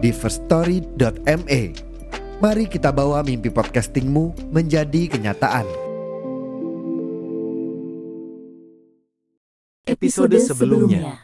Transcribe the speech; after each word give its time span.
di 0.00 0.10
firststory.me. 0.10 1.62
Mari 2.40 2.64
kita 2.72 2.88
bawa 2.88 3.20
mimpi 3.20 3.52
podcastingmu 3.52 4.52
menjadi 4.52 5.12
kenyataan. 5.12 5.90
episode 9.90 10.38
sebelumnya. 10.38 11.18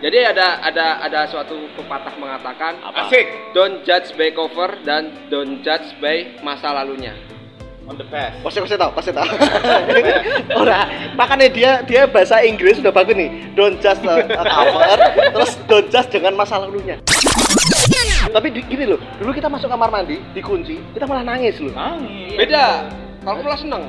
Jadi 0.00 0.18
ada 0.24 0.64
ada 0.64 1.04
ada 1.04 1.20
suatu 1.28 1.68
pepatah 1.76 2.16
mengatakan 2.16 2.80
Apa? 2.80 3.12
Asik. 3.12 3.52
Don't 3.52 3.84
judge 3.84 4.16
by 4.16 4.32
cover 4.32 4.72
dan 4.88 5.28
don't 5.28 5.60
judge 5.60 5.92
by 6.00 6.40
masa 6.40 6.72
lalunya. 6.72 7.12
On 7.90 7.98
the 7.98 8.06
past. 8.06 8.38
Pasti 8.46 8.58
pasti 8.62 8.76
tahu, 8.78 8.90
pasti 8.94 9.10
tahu. 9.10 9.26
Ora, 10.62 10.86
makanya 11.18 11.48
dia 11.50 11.70
dia 11.82 12.06
bahasa 12.06 12.38
Inggris 12.40 12.78
sudah 12.78 12.94
bagus 12.94 13.18
nih. 13.18 13.50
Don't 13.58 13.82
just 13.82 14.06
uh, 14.06 14.22
a 14.22 14.44
cover, 14.46 14.96
terus 15.34 15.58
don't 15.66 15.90
just 15.90 16.08
dengan 16.14 16.38
masa 16.38 16.62
lalunya. 16.62 17.02
Tapi 18.30 18.48
di, 18.54 18.60
gini 18.62 18.84
loh, 18.86 19.00
dulu 19.18 19.34
kita 19.34 19.50
masuk 19.50 19.66
kamar 19.66 19.90
mandi, 19.90 20.22
dikunci, 20.30 20.78
kita 20.94 21.04
malah 21.10 21.26
nangis 21.26 21.58
loh. 21.58 21.74
Nangis. 21.74 22.38
Beda. 22.38 22.86
Kalau 23.26 23.42
malah 23.42 23.58
seneng. 23.58 23.84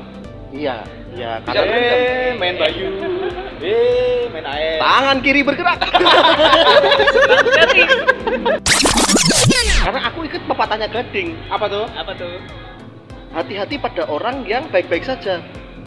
Iya, 0.51 0.83
iya. 1.15 1.39
Bisa 1.45 1.63
Karena 1.63 1.75
Eh, 1.79 2.31
main 2.35 2.55
bayu. 2.59 2.87
Eh, 3.61 4.27
main 4.33 4.43
air. 4.43 4.81
tangan 4.81 5.17
kiri 5.23 5.45
bergerak. 5.45 5.79
Karena 9.81 9.99
aku 10.11 10.19
ikut 10.27 10.41
pepatahnya 10.45 10.87
Gading. 10.91 11.39
Apa 11.47 11.65
tuh? 11.71 11.85
Apa 11.95 12.11
tuh? 12.19 12.35
Hati-hati 13.31 13.79
pada 13.79 14.03
orang 14.11 14.43
yang 14.43 14.67
baik-baik 14.67 15.07
saja. 15.07 15.39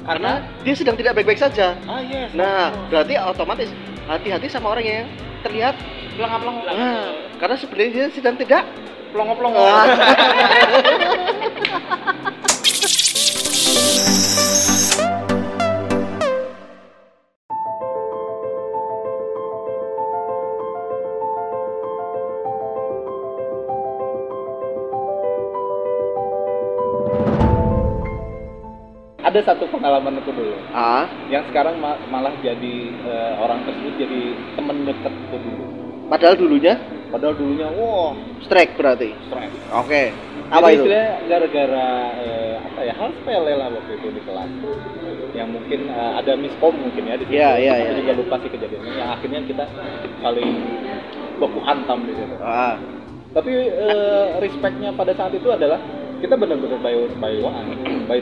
Karena 0.05 0.45
dia 0.65 0.75
sedang 0.77 0.97
tidak 0.97 1.17
baik-baik 1.17 1.41
saja. 1.41 1.77
Ah, 1.89 2.01
yes. 2.01 2.33
Nah, 2.37 2.73
berarti 2.93 3.17
otomatis 3.21 3.69
hati-hati 4.05 4.49
sama 4.53 4.77
orang 4.77 4.85
yang 4.85 5.09
terlihat 5.45 5.77
pelongo-pelongo. 6.17 6.65
Nah, 6.69 7.13
karena 7.41 7.57
sebenarnya 7.57 7.91
dia 7.93 8.07
sedang 8.13 8.37
tidak 8.37 8.65
pelongo-pelongo. 9.13 9.61
Ah. 9.61 9.87
Ada 29.25 29.41
satu 29.43 29.65
pengalaman 29.73 30.21
aku 30.21 30.37
dulu 30.37 30.53
Ah, 30.71 31.09
yang 31.33 31.49
sekarang 31.49 31.81
ma- 31.81 31.97
malah 32.13 32.37
jadi 32.45 32.75
eh, 32.93 33.33
orang 33.41 33.65
tersebut 33.65 33.97
jadi 33.97 34.21
temen 34.53 34.85
deketku 34.85 35.37
dulu. 35.41 35.65
padahal 36.13 36.37
dulunya 36.37 36.77
Padahal 37.09 37.33
dulunya 37.33 37.71
wah 37.73 38.13
strike 38.43 38.75
berarti. 38.77 39.15
stres. 39.25 39.53
Oke. 39.73 40.13
Apa 40.53 40.67
Jadi 40.69 40.77
itu? 40.77 40.85
gara-gara 41.25 41.89
eh, 42.21 42.55
apa 42.61 42.81
ya 42.85 42.93
hal 42.93 43.11
sepele 43.17 43.53
lah 43.57 43.69
waktu 43.73 43.93
itu 43.97 44.09
di 44.13 44.21
kelas 44.29 44.51
yang 45.33 45.49
mungkin 45.49 45.81
eh, 45.89 46.13
ada 46.21 46.33
miskom 46.37 46.75
mungkin 46.77 47.03
ya 47.09 47.17
di 47.17 47.25
situ. 47.25 47.39
Iya, 47.39 47.51
iya, 47.57 47.73
Aku 47.73 47.85
iya, 47.87 47.93
juga 47.97 48.13
iya. 48.13 48.21
lupa 48.21 48.37
sih 48.45 48.51
kejadiannya. 48.53 48.93
Yang 48.93 49.11
akhirnya 49.15 49.41
kita 49.49 49.65
saling 50.21 50.51
baku 51.41 51.59
hantam 51.65 51.99
di 52.05 52.13
situ. 52.13 52.35
Ah, 52.45 52.77
Tapi 53.33 53.51
eh, 53.57 54.27
respectnya 54.39 54.93
pada 54.93 55.17
saat 55.17 55.33
itu 55.33 55.49
adalah 55.49 55.81
kita 56.21 56.35
benar-benar 56.37 56.79
by 56.83 56.93
by 57.19 57.35
one, 57.41 57.69
by 58.05 58.21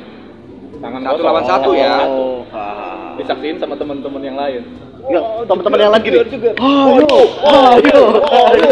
tangan 0.82 1.00
Satu 1.00 1.15
kosong. 1.15 1.26
lawan 1.26 1.44
satu 1.47 1.70
ya. 1.72 1.94
Oh, 2.04 2.43
ah. 2.50 3.15
Disaksiin 3.15 3.56
sama 3.56 3.75
teman-teman 3.75 4.19
yang 4.20 4.34
lain. 4.34 4.62
Ya, 5.04 5.19
Wah, 5.19 5.43
teman-teman 5.47 5.78
yang 5.78 5.93
lain 5.93 6.03
gini. 6.03 6.16
jeger, 6.20 6.28
jeger. 6.31 6.54
Oh, 6.59 6.66
Oh, 6.66 6.91
yo, 6.98 7.03
yo, 7.03 7.22
oh, 7.43 7.72
yo, 7.78 8.00
oh, 8.19 8.50
yo. 8.54 8.70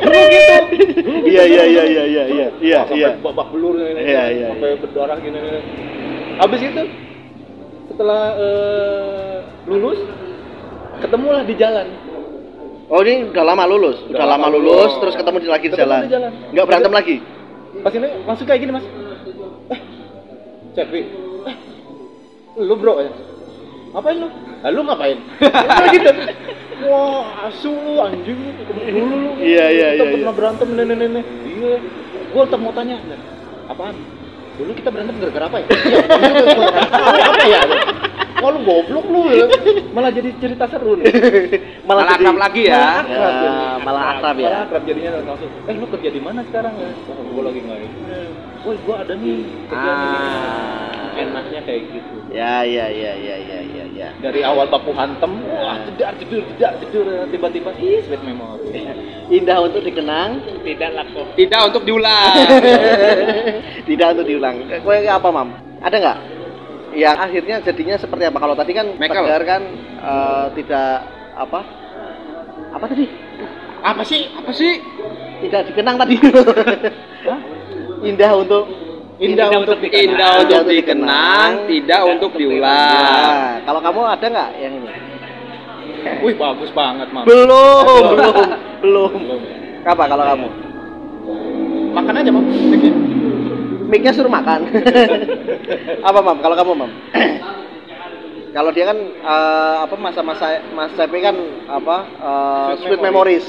Dulu 0.00 0.22
gitu. 0.26 0.56
Iya, 1.22 1.42
iya, 1.44 1.64
iya, 1.64 1.82
iya, 1.84 2.04
iya, 2.04 2.24
iya, 2.26 2.46
iya, 2.58 2.78
sampai 2.82 2.98
iya. 2.98 3.08
babak 3.20 3.48
belur 3.52 3.76
ini, 3.78 4.00
Iya, 4.00 4.22
iya, 4.30 4.46
sampai 4.50 4.70
berdarah 4.80 5.18
gini, 5.20 5.38
gini. 5.38 5.60
Habis 6.36 6.60
itu 6.62 6.82
setelah 7.86 8.22
eh, 8.34 9.36
lulus 9.64 10.00
ketemulah 10.98 11.42
di 11.44 11.54
jalan. 11.54 11.86
Oh, 12.90 13.00
ini 13.00 13.30
udah 13.30 13.44
lama 13.46 13.64
lulus. 13.66 14.02
Udah, 14.08 14.18
Udah 14.18 14.26
lama 14.26 14.46
lulus, 14.50 14.66
lulus. 14.90 14.92
terus 14.98 15.14
ketemu 15.14 15.36
di 15.38 15.48
lagi 15.48 15.66
di 15.68 15.76
jalan. 15.76 16.00
Enggak 16.50 16.64
berantem 16.66 16.92
lagi. 16.92 17.16
Pas 17.80 17.92
ini 17.94 18.08
langsung 18.26 18.44
kayak 18.44 18.60
gini 18.60 18.72
mas. 18.74 18.86
Cepi, 20.70 21.00
eh, 21.46 21.56
lu 22.62 22.74
bro 22.78 23.02
ya? 23.02 23.10
Ngapain 23.90 24.16
lu? 24.22 24.28
Ah, 24.62 24.70
lu 24.70 24.80
ngapain? 24.86 25.18
Gitu. 25.94 26.10
Wah, 26.86 27.50
asu 27.50 27.74
lu 27.74 27.98
anjing 27.98 28.38
lu, 28.38 28.50
dulu 28.70 29.14
lu. 29.18 29.30
Iya, 29.42 29.66
iya, 29.68 29.86
Kita 29.98 30.04
iya, 30.06 30.12
pernah 30.14 30.32
iya. 30.32 30.38
berantem 30.38 30.68
nenek 30.72 30.96
nenek. 30.96 31.24
Iya. 31.44 31.76
Gua 32.30 32.42
tetap 32.46 32.60
mau 32.62 32.70
tanya. 32.70 32.96
Apaan? 33.66 33.96
Dulu 34.56 34.70
kita 34.78 34.88
berantem 34.88 35.14
gara-gara 35.18 35.46
apa 35.50 35.56
ya? 35.58 35.66
Iya, 35.66 35.98
apa 37.26 37.44
ya? 37.50 37.60
Oh 38.40 38.48
lu 38.56 38.60
goblok 38.64 39.06
lu 39.10 39.20
ya. 39.28 39.44
Malah 39.92 40.10
jadi 40.14 40.30
cerita 40.38 40.64
seru 40.70 40.96
nih. 40.96 41.10
Malah 41.84 42.04
jadi- 42.08 42.14
akrab 42.16 42.36
lagi 42.38 42.62
ya. 42.70 42.78
Malah 42.78 43.02
akrab, 43.02 43.34
Ya, 43.44 43.52
malah 43.84 44.04
akrab 44.14 44.36
ya. 44.38 44.48
Malah 44.48 44.60
akrab 44.64 44.82
jadinya 44.86 45.10
langsung. 45.20 45.50
Eh 45.66 45.74
lu 45.76 45.86
kerja 45.90 46.08
di 46.08 46.20
mana 46.22 46.40
sekarang 46.46 46.72
ya? 46.78 46.88
Oh, 47.10 47.24
gua 47.34 47.42
lagi 47.50 47.60
nggak. 47.60 47.78
Woi 48.60 48.76
gua 48.84 49.00
ada 49.00 49.16
nih. 49.16 49.40
Ah. 49.72 51.16
Enaknya 51.16 51.60
kayak 51.64 51.82
gitu. 51.88 52.16
Ya, 52.28 52.60
ya, 52.62 52.86
ya, 52.92 53.12
ya, 53.16 53.36
ya, 53.40 53.58
ya, 53.64 53.84
ya. 53.88 54.08
Dari 54.20 54.44
awal 54.44 54.68
baku 54.68 54.92
hantem, 54.92 55.42
wah 55.48 55.80
jedar 55.88 56.12
jedar 56.20 56.44
jedar 56.44 56.72
jedar 56.78 57.24
tiba-tiba 57.32 57.72
ih 57.80 58.04
sweet 58.04 58.20
memory. 58.20 58.84
Indah 59.40 59.64
untuk 59.64 59.80
dikenang, 59.80 60.44
Tidak 60.60 60.90
laku. 60.92 61.24
Tidak 61.40 61.60
untuk 61.72 61.82
diulang. 61.88 62.36
tidak 63.88 64.06
untuk 64.12 64.26
diulang. 64.28 64.56
Kue 64.84 65.08
apa, 65.08 65.28
Mam? 65.32 65.48
Ada 65.80 65.96
nggak? 65.96 66.18
Yang 67.00 67.16
akhirnya 67.16 67.56
jadinya 67.64 67.96
seperti 67.96 68.24
apa? 68.28 68.38
Kalau 68.44 68.54
tadi 68.58 68.72
kan 68.76 68.86
Michael. 69.00 69.24
Tegar 69.24 69.42
kan 69.48 69.62
eh, 70.04 70.46
tidak 70.60 70.90
apa? 71.32 71.60
Apa 72.76 72.84
tadi? 72.86 73.06
Apa 73.80 74.02
sih? 74.04 74.28
Apa 74.36 74.52
sih? 74.52 74.72
Tidak 75.40 75.72
dikenang 75.72 75.96
tadi. 75.96 76.16
Indah 78.00 78.32
untuk 78.36 78.64
Indah, 79.20 79.52
untuk 79.52 79.76
dikenang. 79.84 80.48
Indah 80.48 80.58
untuk 80.64 80.72
dikenang, 80.72 81.50
tidak 81.68 82.00
untuk 82.08 82.30
diulang. 82.40 83.60
Kalau 83.68 83.80
kamu 83.84 84.00
ada 84.08 84.26
nggak 84.32 84.50
yang 84.56 84.72
ini? 84.80 84.88
Wih 86.24 86.34
bagus 86.40 86.72
banget 86.72 87.12
mam. 87.12 87.24
Belum, 87.28 88.16
belum, 88.16 88.36
belum. 88.80 89.12
Belum. 89.20 89.40
Apa 89.84 90.08
kalau 90.08 90.24
kamu? 90.24 90.48
Makan 91.92 92.14
aja 92.16 92.30
mam. 92.32 92.44
Mic-nya 93.90 94.14
suruh 94.14 94.30
makan. 94.30 94.70
apa, 96.08 96.18
Mam? 96.22 96.38
Kalau 96.38 96.54
kamu, 96.54 96.72
Mam? 96.78 96.90
kalau 98.56 98.70
dia 98.70 98.86
kan 98.86 98.98
eh, 99.02 99.76
apa 99.82 99.94
masa-masa 99.98 100.62
Mas 100.74 100.94
Cepi 100.94 101.18
kan 101.18 101.34
apa 101.66 101.96
eh, 102.06 102.70
Sweet 102.78 102.98
sweet, 102.98 103.00
memories. 103.02 103.46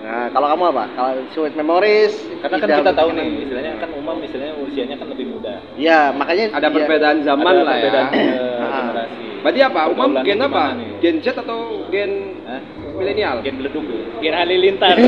Nah, 0.00 0.32
kalau 0.32 0.48
kamu 0.48 0.64
apa? 0.72 0.84
Kalau 0.96 1.12
sweet 1.30 1.52
memories 1.52 2.16
Karena 2.40 2.56
kan 2.56 2.68
kita 2.72 2.92
tahu 2.96 3.12
nih, 3.12 3.44
istilahnya 3.44 3.72
kan 3.76 3.90
umam 3.92 4.16
istilahnya 4.24 4.56
usianya 4.56 4.96
kan 4.96 5.12
lebih 5.12 5.28
muda. 5.28 5.60
Iya, 5.76 6.16
makanya 6.16 6.56
Ada 6.56 6.68
iya. 6.68 6.74
perbedaan 6.74 7.18
zaman 7.20 7.52
Ada 7.52 7.60
lah 7.60 7.74
ya. 7.76 7.82
perbedaan, 7.84 8.08
eh, 8.08 8.56
Ah. 8.64 8.80
generasi. 8.80 9.24
Berarti 9.40 9.60
apa? 9.60 9.80
Umam 9.88 10.08
Pergaulannya 10.16 10.24
gen 10.24 10.40
apa? 10.40 10.64
nih? 10.72 10.88
Gen 11.04 11.16
Z 11.20 11.26
atau 11.36 11.58
gen 11.92 12.12
Hah? 12.48 12.60
milenial? 12.96 13.36
Gen 13.44 13.54
beleduk 13.60 13.84
tuh. 13.84 14.00
Gen 14.24 14.34
halilintar. 14.34 14.96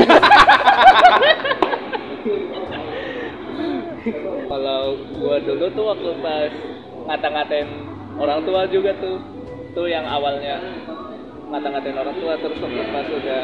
Kalau 4.43 4.81
gua 5.17 5.37
dulu 5.39 5.65
tuh 5.73 5.85
waktu 5.89 6.09
pas 6.21 6.51
ngata-ngatain 7.03 7.69
orang 8.15 8.39
tua 8.45 8.61
juga 8.69 8.93
tuh 9.01 9.17
tuh 9.73 9.89
yang 9.89 10.05
awalnya 10.05 10.61
ngata-ngatain 11.49 11.97
orang 11.97 12.15
tua 12.15 12.33
terus 12.37 12.59
waktu 12.61 12.81
pas 12.93 13.07
udah 13.09 13.43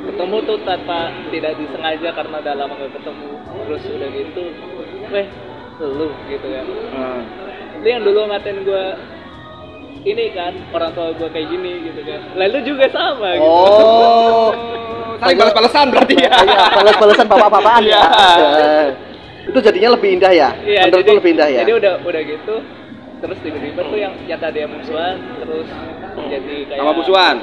ketemu 0.00 0.36
tuh 0.42 0.58
tanpa 0.62 0.98
tidak 1.28 1.52
disengaja 1.54 2.08
karena 2.12 2.36
udah 2.38 2.54
lama 2.54 2.72
gak 2.76 2.92
ketemu 2.94 3.28
terus 3.60 3.82
udah 3.88 4.08
gitu 4.10 4.44
weh 5.08 5.26
lu 5.78 6.08
gitu 6.26 6.46
ya 6.48 6.62
Ah. 6.90 7.22
dia 7.80 7.90
yang 7.94 8.02
dulu 8.02 8.26
ngatain 8.26 8.58
gua 8.62 8.98
ini 10.00 10.24
kan 10.30 10.54
orang 10.70 10.90
tua 10.92 11.10
gue 11.12 11.28
kayak 11.28 11.46
gini 11.48 11.72
gitu 11.84 12.00
kan 12.02 12.20
lalu 12.34 12.58
juga 12.62 12.86
sama 12.88 13.28
gitu 13.34 13.46
Oh. 13.46 14.50
Saling 15.18 15.34
balas-balasan 15.34 15.90
berarti 15.90 16.14
ya. 16.14 16.30
Iya, 16.30 16.62
balas-balasan 16.70 17.26
bapak-bapakan 17.26 17.82
ya. 17.82 18.02
Iya. 18.06 18.48
Eh, 18.54 18.86
Itu 19.50 19.58
jadinya 19.58 19.98
lebih 19.98 20.14
indah 20.14 20.30
ya? 20.30 20.54
Iya, 20.62 20.86
Menurutku 20.86 21.02
jadi, 21.02 21.18
lebih 21.18 21.30
indah 21.34 21.48
ya? 21.50 21.60
jadi 21.66 21.72
udah 21.74 21.92
udah 22.06 22.22
gitu 22.22 22.54
terus 23.18 23.38
tiba-tiba 23.42 23.82
tuh 23.82 23.98
yang 23.98 24.14
yang 24.30 24.38
tadi 24.38 24.62
yang 24.62 24.70
musuhan 24.70 25.18
terus 25.42 25.66
jadi 26.22 26.56
kayak 26.70 26.78
Sama 26.78 26.92
musuhan. 26.94 27.36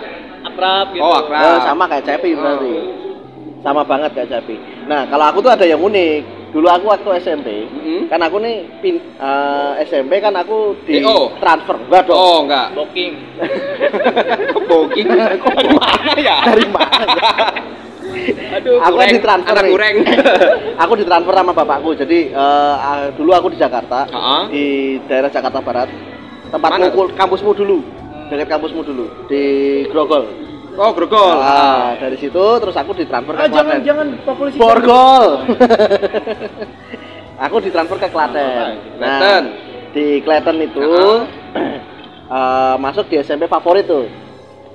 Akrab 0.55 0.87
gitu 0.89 1.03
Oh, 1.03 1.13
akrab. 1.13 1.43
Eh, 1.43 1.59
sama 1.61 1.83
kayak 1.85 2.03
Cepi 2.05 2.31
berarti. 2.31 2.73
Sama 3.59 3.81
banget 3.83 4.11
kayak 4.13 4.29
Cepi. 4.29 4.55
Nah, 4.85 5.03
kalau 5.05 5.25
aku 5.27 5.39
tuh 5.41 5.51
ada 5.51 5.63
yang 5.63 5.79
unik. 5.79 6.23
Dulu 6.55 6.71
aku 6.71 6.87
waktu 6.87 7.19
SMP, 7.19 7.67
Mm-mm. 7.67 8.07
kan 8.07 8.15
aku 8.17 8.39
nih 8.39 8.79
pin, 8.79 8.95
eh, 8.95 9.71
SMP 9.83 10.23
kan 10.23 10.31
aku 10.31 10.71
di 10.87 11.03
DO? 11.03 11.35
transfer 11.35 11.75
enggak 11.75 12.07
dong. 12.07 12.15
Oh, 12.15 12.37
enggak. 12.41 12.71
booking 12.71 13.11
Booking. 14.71 15.05
Kok 15.35 15.51
dari 15.51 15.71
mana 15.73 16.13
ya? 16.15 16.37
Dari 16.47 16.65
mana? 16.71 17.05
aduh 18.55 18.79
aku 18.79 18.95
kan 18.95 19.03
Goreng, 19.03 19.11
ditransfer 19.11 19.51
anak 19.51 19.63
nih. 19.67 19.73
goreng. 19.75 19.95
aku 20.81 20.93
ditransfer 20.95 21.35
sama 21.35 21.51
bapakku. 21.51 21.91
Jadi 21.91 22.31
eh, 22.31 22.75
ah, 22.79 23.11
dulu 23.11 23.35
aku 23.35 23.47
di 23.51 23.59
Jakarta, 23.59 24.07
Heeh. 24.07 24.41
di 24.47 24.65
daerah 25.05 25.27
Jakarta 25.27 25.59
Barat. 25.59 25.89
Kul- 26.89 27.11
kampusmu 27.11 27.51
dulu. 27.51 27.83
Dekat 28.25 28.47
kampusmu 28.49 28.81
dulu 28.81 29.05
di 29.27 29.43
Grogol. 29.87 30.25
Oh, 30.75 30.91
grogol. 30.91 31.39
Ah, 31.39 31.95
dari 31.95 32.19
situ 32.19 32.35
terus 32.59 32.75
aku 32.75 32.91
ditransfer 32.91 33.31
ke 33.31 33.39
Ah, 33.39 33.47
jangan 33.47 33.79
Klaten. 33.79 33.87
jangan 33.87 34.07
Pak 34.21 34.35
Polisi. 34.35 34.57
Borgol. 34.59 35.25
aku 37.45 37.55
ditransfer 37.63 37.95
ke 37.95 38.09
Klaten. 38.11 38.69
Nah, 38.99 39.19
Klaten. 39.19 39.43
di 39.95 40.05
Klaten 40.19 40.57
itu 40.59 40.83
eh, 42.35 42.75
masuk 42.75 43.07
di 43.07 43.15
SMP 43.17 43.47
favorit 43.47 43.87
tuh. 43.87 44.03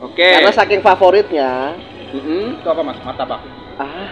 Oke. 0.00 0.24
Karena 0.40 0.48
saking 0.50 0.80
favoritnya, 0.80 1.76
Mm-mm. 2.10 2.56
Itu 2.58 2.68
apa 2.70 2.80
Mas? 2.80 2.96
Martabak. 3.04 3.40
ah, 3.76 4.08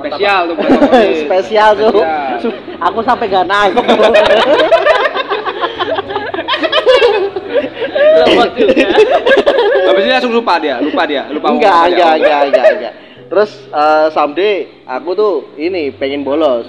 Spesial 0.00 0.40
tuh 0.48 0.56
spesial 1.22 1.70
tuh. 1.78 2.02
Aku 2.80 2.98
sampai 3.00 3.28
gak 3.28 3.46
nangkep. 3.46 3.84
lemot 8.00 8.50
juga 8.54 8.86
Habis 9.90 10.02
ini 10.06 10.12
langsung 10.12 10.34
lupa 10.34 10.54
dia, 10.62 10.78
lupa 10.78 11.02
dia, 11.02 11.26
lupa 11.28 11.50
enggak, 11.50 11.72
enggak, 11.90 11.90
dia. 11.90 12.06
enggak, 12.14 12.40
enggak, 12.46 12.66
enggak. 12.78 12.94
Terus 13.30 13.50
eh, 13.70 14.06
someday 14.10 14.54
aku 14.86 15.10
tuh 15.14 15.32
ini 15.54 15.90
pengen 15.90 16.22
bolos. 16.22 16.66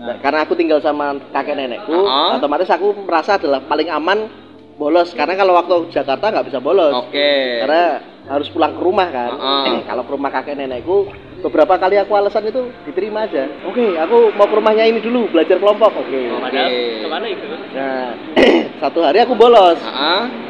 Nah, 0.00 0.16
Karena 0.24 0.48
aku 0.48 0.56
tinggal 0.56 0.80
sama 0.80 1.12
kakek 1.28 1.56
nenekku, 1.56 1.92
Uh-uh. 1.92 2.40
otomatis 2.40 2.72
aku 2.72 2.96
merasa 3.04 3.36
adalah 3.36 3.60
paling 3.64 3.88
aman 3.92 4.32
bolos. 4.76 5.12
Karena 5.12 5.36
kalau 5.36 5.52
waktu 5.52 5.92
Jakarta 5.92 6.32
nggak 6.32 6.46
bisa 6.48 6.58
bolos. 6.60 6.96
Oke. 7.04 7.60
Karena 7.64 8.00
harus 8.28 8.48
pulang 8.48 8.76
ke 8.76 8.82
rumah 8.82 9.08
kan. 9.12 9.30
Uh-uh. 9.36 9.84
kalau 9.88 10.02
ke 10.08 10.12
rumah 10.16 10.32
kakek 10.32 10.56
nenekku, 10.56 11.04
beberapa 11.44 11.76
kali 11.76 12.00
aku 12.00 12.12
alasan 12.16 12.48
itu 12.48 12.72
diterima 12.88 13.28
aja. 13.28 13.44
Oke, 13.68 13.96
aku 13.96 14.32
mau 14.40 14.48
ke 14.48 14.56
rumahnya 14.56 14.88
ini 14.88 15.04
dulu 15.04 15.28
belajar 15.28 15.60
kelompok. 15.60 15.92
Oke. 16.00 16.32
padahal 16.32 16.68
ke 16.72 17.08
mana 17.08 17.26
itu 17.28 17.44
Nah, 17.76 18.08
satu 18.84 19.04
hari 19.04 19.20
aku 19.20 19.36
bolos. 19.36 19.76
Heeh. 19.80 20.48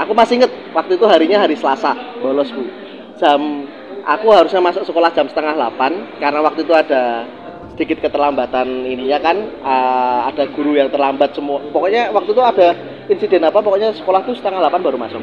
Aku 0.00 0.12
masih 0.16 0.40
inget 0.40 0.52
waktu 0.72 0.96
itu 0.96 1.04
harinya 1.04 1.44
hari 1.44 1.56
Selasa 1.58 1.92
bolosku. 2.20 2.64
Jam 3.20 3.68
aku 4.02 4.32
harusnya 4.32 4.58
masuk 4.64 4.82
sekolah 4.88 5.12
jam 5.12 5.28
setengah 5.28 5.52
8 5.54 6.18
karena 6.18 6.40
waktu 6.42 6.64
itu 6.64 6.72
ada 6.72 7.28
sedikit 7.72 8.04
keterlambatan 8.04 8.84
ininya 8.84 9.18
kan 9.20 9.36
eh, 9.42 10.20
ada 10.32 10.48
guru 10.52 10.76
yang 10.76 10.88
terlambat 10.88 11.36
semua. 11.36 11.60
Pokoknya 11.70 12.08
waktu 12.10 12.30
itu 12.32 12.42
ada 12.42 12.68
insiden 13.08 13.44
apa 13.44 13.60
pokoknya 13.60 13.92
sekolah 13.96 14.24
tuh 14.24 14.34
setengah 14.36 14.64
8 14.64 14.80
baru 14.80 14.96
masuk. 14.96 15.20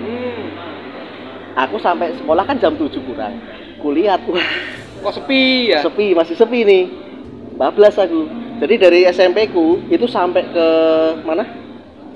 Aku 1.58 1.76
sampai 1.82 2.14
sekolah 2.16 2.44
kan 2.46 2.56
jam 2.62 2.78
7 2.78 2.94
kurang. 3.04 3.36
Kulihat 3.82 4.22
wah 4.30 4.48
Kok 5.00 5.14
sepi 5.16 5.72
ya? 5.72 5.80
sepi 5.82 6.12
masih 6.14 6.36
sepi 6.36 6.60
nih. 6.68 6.84
Bablas 7.56 7.96
aku. 8.00 8.28
Jadi 8.60 8.76
dari 8.76 9.00
SMP 9.08 9.48
ku 9.52 9.80
itu 9.88 10.04
sampai 10.08 10.44
ke 10.52 10.68
mana? 11.24 11.48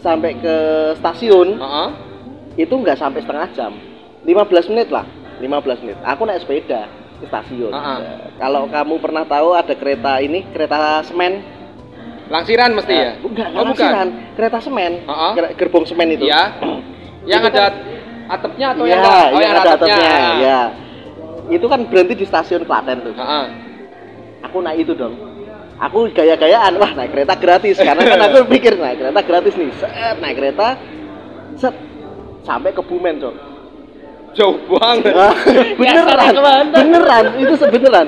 Sampai 0.04 0.36
ke 0.36 0.56
stasiun 1.00 1.56
Heeh. 1.56 1.88
Itu 2.56 2.74
nggak 2.74 2.96
sampai 2.96 3.20
setengah 3.20 3.48
jam. 3.52 3.72
15 4.24 4.70
menit 4.70 4.88
lah. 4.88 5.06
15 5.38 5.50
menit. 5.82 5.98
Aku 6.02 6.24
naik 6.24 6.42
sepeda 6.42 6.88
ke 7.20 7.26
stasiun. 7.26 7.70
Ah, 7.70 7.80
ah. 7.80 7.98
Ya, 8.00 8.14
kalau 8.38 8.64
kamu 8.66 8.96
pernah 8.98 9.24
tahu 9.24 9.52
ada 9.52 9.74
kereta 9.74 10.18
ini 10.18 10.48
kereta 10.48 11.04
semen? 11.04 11.44
Langsiran 12.26 12.72
mesti 12.72 12.94
ya? 12.94 13.12
Eh, 13.14 13.14
enggak, 13.20 13.48
Oh, 13.52 13.68
bukan. 13.68 13.92
bukan 13.92 14.08
kereta 14.34 14.58
semen. 14.60 14.92
Ah, 15.04 15.12
ah. 15.12 15.32
Ger- 15.34 15.54
gerbong 15.56 15.84
semen 15.84 16.08
itu. 16.10 16.24
Iya. 16.24 16.56
Yang 17.30 17.42
Itu 17.42 17.50
ada 17.50 17.62
kan- 17.62 17.78
atapnya 18.26 18.68
atau 18.72 18.84
Iya, 18.84 18.90
yang 18.90 19.02
enggak? 19.02 19.28
Oh, 19.28 19.40
yang 19.40 19.54
ada 19.54 19.72
atapnya. 19.76 20.08
Ah. 20.08 20.36
ya 20.40 20.60
itu 21.46 21.66
kan 21.68 21.84
berhenti 21.84 22.16
di 22.16 22.26
stasiun 22.26 22.64
Klaten 22.64 23.04
tuh. 23.04 23.12
Heeh. 23.14 23.46
aku 24.42 24.60
naik 24.60 24.80
itu 24.82 24.94
dong. 24.94 25.12
Aku 25.78 26.08
gaya-gayaan 26.08 26.72
wah 26.76 26.92
naik 26.94 27.12
kereta 27.12 27.36
gratis. 27.36 27.76
Karena 27.76 28.00
kan 28.02 28.20
aku 28.24 28.48
pikir 28.56 28.76
naik 28.76 28.96
kereta 28.98 29.20
gratis 29.22 29.54
nih. 29.54 29.72
Set 29.74 30.16
naik 30.20 30.36
kereta. 30.36 30.68
Set 31.56 31.76
sampai 32.44 32.72
ke 32.72 32.82
Bumen 32.82 33.18
cok 33.18 33.36
Jauh 34.34 34.58
banget. 34.66 35.14
Ah, 35.14 35.30
beneran 35.78 36.10
Nyasarnya 36.10 36.34
ke 36.34 36.42
mana? 36.42 36.74
beneran 36.74 37.26
itu 37.38 37.54
sebeneran 37.54 38.08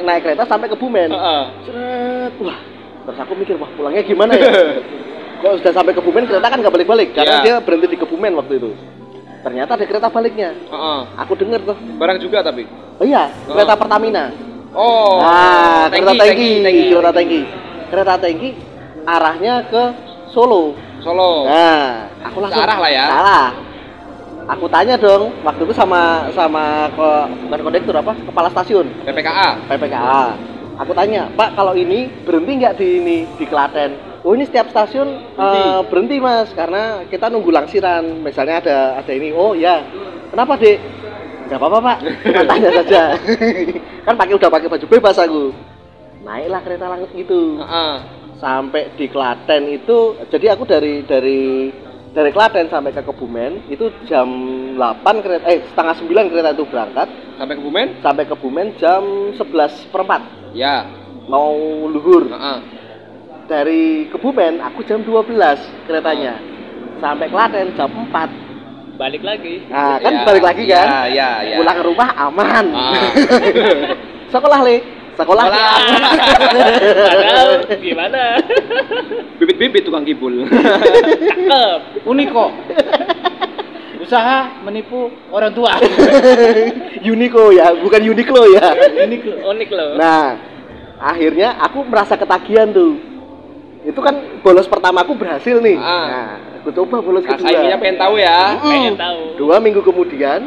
naik 0.00 0.20
kereta 0.24 0.44
sampai 0.44 0.66
ke 0.66 0.76
Bumen 0.76 1.08
Heeh. 1.08 1.42
Seret, 1.62 2.32
wah 2.40 2.58
terus 3.04 3.18
aku 3.18 3.32
mikir 3.34 3.56
wah 3.56 3.68
pulangnya 3.72 4.00
gimana 4.02 4.32
ya 4.32 4.48
kok 5.40 5.52
sudah 5.60 5.72
sampai 5.72 5.92
ke 5.92 6.00
Bumen 6.00 6.24
kereta 6.24 6.46
kan 6.46 6.58
nggak 6.58 6.72
balik-balik 6.72 7.08
karena 7.12 7.34
Iya. 7.34 7.44
dia 7.44 7.54
berhenti 7.60 7.86
di 7.86 7.96
Kebumen 7.96 8.32
waktu 8.34 8.56
itu 8.56 8.70
ternyata 9.38 9.76
ada 9.76 9.84
kereta 9.84 10.08
baliknya 10.08 10.50
Heeh. 10.50 11.00
aku 11.14 11.32
denger 11.34 11.60
tuh 11.64 11.76
Barang 11.94 12.18
juga 12.18 12.42
tapi. 12.42 12.64
oh 12.96 13.04
iya 13.04 13.28
kereta 13.44 13.76
Pertamina 13.76 14.24
Oh. 14.68 15.20
nah 15.20 15.88
kereta 15.88 16.12
Tangki, 16.12 16.20
tangki, 16.20 16.48
tangki, 16.60 16.60
tangki. 16.60 16.82
kereta 16.90 17.10
tangki 17.12 17.40
kereta 17.88 18.14
tangki 18.16 18.48
arahnya 19.04 19.54
ke 19.68 19.82
Solo 20.28 20.76
Solo. 20.98 21.46
Nah, 21.46 22.10
aku 22.20 22.42
langsung 22.42 22.58
Salah 22.58 22.76
lah 22.76 22.90
ya. 22.90 23.06
Salah. 23.06 23.46
Aku 24.48 24.64
tanya 24.72 24.96
dong, 24.96 25.28
waktu 25.44 25.60
itu 25.68 25.76
sama 25.76 26.32
sama 26.32 26.88
ke 26.96 27.08
bukan 27.44 27.60
kondektur 27.68 27.94
apa? 28.00 28.16
Kepala 28.16 28.48
stasiun 28.48 28.88
PPKA. 29.04 29.60
PPKA. 29.68 30.24
Aku 30.80 30.96
tanya, 30.96 31.28
Pak 31.36 31.52
kalau 31.52 31.76
ini 31.76 32.08
berhenti 32.24 32.52
nggak 32.56 32.74
di 32.80 32.88
ini 33.02 33.18
di 33.36 33.44
Klaten? 33.44 34.22
Oh 34.24 34.32
ini 34.32 34.48
setiap 34.48 34.72
stasiun 34.72 35.36
Berhenti. 35.36 35.60
eh, 35.60 35.80
berhenti 35.92 36.16
mas, 36.16 36.48
karena 36.56 37.04
kita 37.12 37.28
nunggu 37.28 37.52
langsiran. 37.52 38.24
Misalnya 38.24 38.64
ada 38.64 38.78
ada 39.04 39.12
ini. 39.12 39.36
Oh 39.36 39.52
ya, 39.52 39.84
kenapa 40.32 40.56
dek? 40.56 40.78
Gak 41.48 41.56
apa-apa 41.60 41.78
pak, 41.80 41.98
tanya 42.44 42.70
saja. 42.76 43.02
kan 44.08 44.14
pakai 44.16 44.34
udah 44.36 44.48
pakai 44.52 44.68
baju 44.68 44.86
bebas 44.88 45.16
aku. 45.16 45.52
Naiklah 46.24 46.60
kereta 46.60 46.86
langit 46.88 47.10
itu 47.16 47.56
Heeh. 47.56 47.92
sampai 48.36 48.92
di 48.96 49.06
Klaten 49.08 49.62
itu 49.72 50.12
jadi 50.28 50.52
aku 50.56 50.68
dari 50.68 51.04
dari 51.08 51.72
dari 52.08 52.30
Klaten 52.30 52.66
sampai 52.66 52.90
ke 52.90 53.00
Kebumen 53.00 53.68
itu 53.68 53.88
jam 54.04 54.26
8 54.74 54.78
kereta 55.18 55.44
eh 55.46 55.60
setengah 55.64 55.94
9 55.94 56.30
kereta 56.30 56.50
itu 56.52 56.64
berangkat 56.64 57.08
Sampai 57.36 57.54
ke 57.54 57.62
Bumen? 57.62 57.86
sampai 58.00 58.24
Kebumen 58.26 58.66
jam 58.76 59.02
11 59.32 59.92
perempat 59.92 60.22
Ya. 60.50 60.88
mau 61.28 61.52
luhur 61.86 62.26
Heeh. 62.26 62.58
dari 63.46 63.84
Kebumen 64.08 64.58
aku 64.60 64.82
jam 64.82 65.00
12 65.00 65.36
keretanya 65.84 66.40
sampai 66.98 67.26
Klaten 67.28 67.72
jam 67.72 67.90
4 67.90 68.98
balik 68.98 69.22
lagi 69.22 69.62
nah 69.68 69.94
kan 69.96 70.12
Ya, 70.12 70.22
balik 70.24 70.42
lagi 70.42 70.62
kan 70.66 70.86
Ya, 70.88 71.00
ya, 71.06 71.30
ya. 71.44 71.56
pulang 71.56 71.76
ke 71.76 71.84
rumah 71.86 72.08
aman 72.18 72.64
Ah. 72.72 72.98
sekolah 74.32 74.60
le 74.60 74.76
sekolah, 75.18 75.44
padahal 75.50 77.50
gimana 77.84 78.38
Bibit-bibit 79.42 79.82
tukang 79.82 80.06
kibul. 80.06 80.46
cakep 80.46 82.06
Uniko. 82.06 82.54
Usaha 83.98 84.62
menipu 84.62 85.10
orang 85.34 85.50
tua. 85.50 85.74
Uniqlo 87.02 87.50
ya 87.50 87.74
bukan 87.74 88.00
Uniqlo 88.06 88.42
ya 88.54 88.66
unik 89.42 89.68
loh 89.74 89.98
Nah, 89.98 90.38
akhirnya 91.02 91.58
aku 91.58 91.82
merasa 91.82 92.14
ketagihan 92.14 92.70
tuh. 92.70 92.94
Itu 93.82 93.98
kan 93.98 94.42
bolos 94.42 94.70
pertama 94.70 95.02
aku 95.02 95.18
berhasil 95.18 95.58
nih. 95.58 95.78
Ah. 95.78 96.06
Nah, 96.06 96.30
aku 96.62 96.70
coba 96.74 97.02
bolos 97.02 97.26
Nah, 97.26 97.34
kedua. 97.34 97.46
saingannya 97.46 97.78
pengen 97.78 97.98
tahu 97.98 98.14
ya. 98.18 98.38
pengen 98.62 98.94
tahu 98.94 99.20
Dua 99.34 99.56
minggu 99.58 99.82
kemudian 99.82 100.46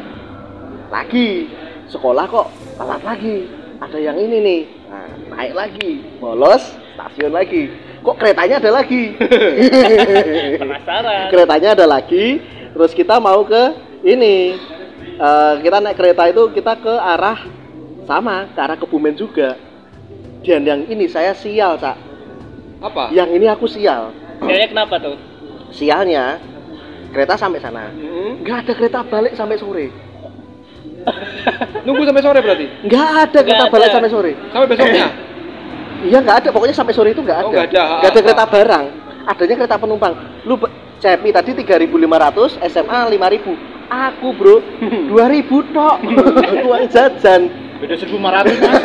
lagi 0.88 1.51
sekolah 1.88 2.24
kok 2.28 2.48
telat 2.80 3.04
lagi. 3.04 3.38
Ada 3.82 3.98
yang 3.98 4.18
ini 4.22 4.38
nih. 4.40 4.62
Nah, 4.88 5.08
naik 5.34 5.54
lagi, 5.58 5.92
bolos, 6.22 6.62
stasiun 6.94 7.34
lagi. 7.34 7.74
Kok 8.06 8.18
keretanya 8.18 8.62
ada 8.62 8.72
lagi? 8.82 9.18
penasaran 10.62 11.30
keretanya 11.34 11.70
ada 11.74 11.86
lagi. 11.90 12.42
Terus 12.78 12.92
kita 12.94 13.18
mau 13.18 13.42
ke 13.42 13.74
ini. 14.06 14.54
Eh, 15.22 15.54
kita 15.66 15.78
naik 15.82 15.98
kereta 15.98 16.30
itu 16.30 16.50
kita 16.54 16.78
ke 16.78 16.94
arah 16.94 17.42
sama, 18.06 18.50
ke 18.54 18.60
arah 18.62 18.78
Kebumen 18.78 19.18
juga. 19.18 19.58
Dan 20.42 20.66
yang 20.66 20.82
ini 20.90 21.06
saya 21.06 21.34
sial, 21.38 21.78
Cak. 21.78 21.98
Apa? 22.82 23.14
Yang 23.14 23.30
ini 23.38 23.46
aku 23.50 23.66
sial. 23.70 24.14
Kayaknya 24.42 24.68
kenapa 24.74 24.96
tuh 24.98 25.18
Sialnya 25.72 26.42
kereta 27.12 27.36
sampai 27.36 27.60
sana 27.60 27.92
Hmm. 27.92 28.42
nggak 28.42 28.58
ada 28.66 28.74
kereta 28.74 29.00
balik 29.04 29.36
sampai 29.36 29.60
sore 29.60 29.92
Nunggu 31.86 32.03
sampai 32.05 32.22
sore 32.22 32.39
berarti. 32.39 32.65
nggak 32.86 33.08
ada 33.20 33.39
kereta 33.41 33.65
balik 33.67 33.89
sampai 33.89 34.10
sore 34.10 34.31
Sampai 34.50 34.67
besoknya. 34.70 35.08
iya 36.08 36.17
nggak 36.17 36.38
ada 36.41 36.50
pokoknya 36.50 36.75
sampai 36.75 36.93
sore 36.93 37.10
itu 37.12 37.22
nggak 37.22 37.38
ada 37.38 37.46
Oh, 37.46 37.51
nggak 37.51 37.65
ada. 37.70 37.84
Nggak 38.00 38.12
ada 38.12 38.22
kereta 38.22 38.46
barang 38.46 38.86
adanya 39.22 39.55
kereta 39.55 39.77
penumpang 39.77 40.13
lu 40.43 40.58
CPI 40.98 41.29
tadi 41.29 41.51
3.500 41.58 42.58
SMA 42.67 43.00
5.000 43.10 43.53
aku 43.88 44.27
bro 44.34 44.55
2.000 45.13 45.74
tok 45.74 45.96
uang 46.70 46.84
jajan 46.89 47.41
Beda 47.81 47.98
1500 47.98 48.62
mas. 48.62 48.81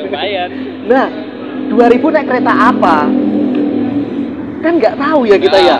lumayan 0.00 0.50
Nah, 0.84 1.06
2000 1.68 2.00
naik 2.08 2.26
kereta 2.26 2.52
apa? 2.72 2.96
Kan 4.60 4.72
nggak 4.76 4.96
tahu 4.96 5.20
ya 5.24 5.36
kita 5.36 5.58
Nah. 5.58 5.64
ya. 5.66 5.78